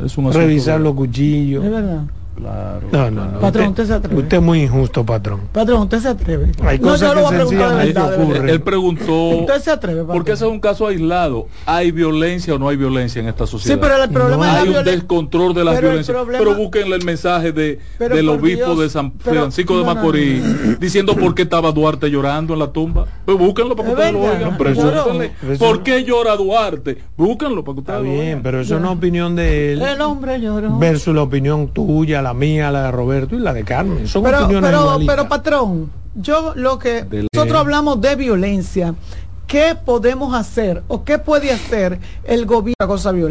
[0.05, 1.65] Es un asunto revisar de- los cuchillos.
[1.65, 2.03] Es verdad.
[2.41, 2.87] Claro.
[2.91, 3.39] No, no, no.
[3.39, 4.21] Patrón, usted, usted se atreve.
[4.23, 5.41] usted es muy injusto, patrón.
[5.51, 6.51] Patrón, usted se atreve.
[6.63, 8.17] Hay no, cosas yo lo que voy a preguntar de verdad.
[8.17, 8.49] de verdad.
[8.49, 10.15] Él preguntó, Usted se atreve, patrón.
[10.17, 11.45] porque ese es un caso aislado.
[11.67, 13.75] ¿Hay violencia o no hay violencia en esta sociedad?
[13.75, 16.13] Sí, pero el problema es Hay un descontrol de la pero violencia.
[16.15, 19.83] problema- Pero búsquenle el mensaje de, Pero del obispo Dios, de San pero- Francisco de
[19.83, 23.05] no, no, Macorís diciendo por qué estaba Duarte llorando en la tumba.
[23.23, 24.57] Pues búsquenlo para que Es ustedes lo oigan.
[24.57, 26.97] pero eso- Pregúntenle, pero eso ¿Por no- qué llora Duarte?
[27.15, 28.41] Búsquenlo para que ustedes Está lo bien, oigan.
[28.41, 30.79] pero eso es una opinión de él El hombre lloró.
[30.79, 34.07] versus la opinión tuya, la mía, la de Roberto y la de Carmen.
[34.07, 38.95] Son pero, opiniones pero, pero patrón, yo lo que nosotros hablamos de violencia,
[39.47, 43.29] ¿qué podemos hacer o qué puede hacer el gobierno cosa violencia?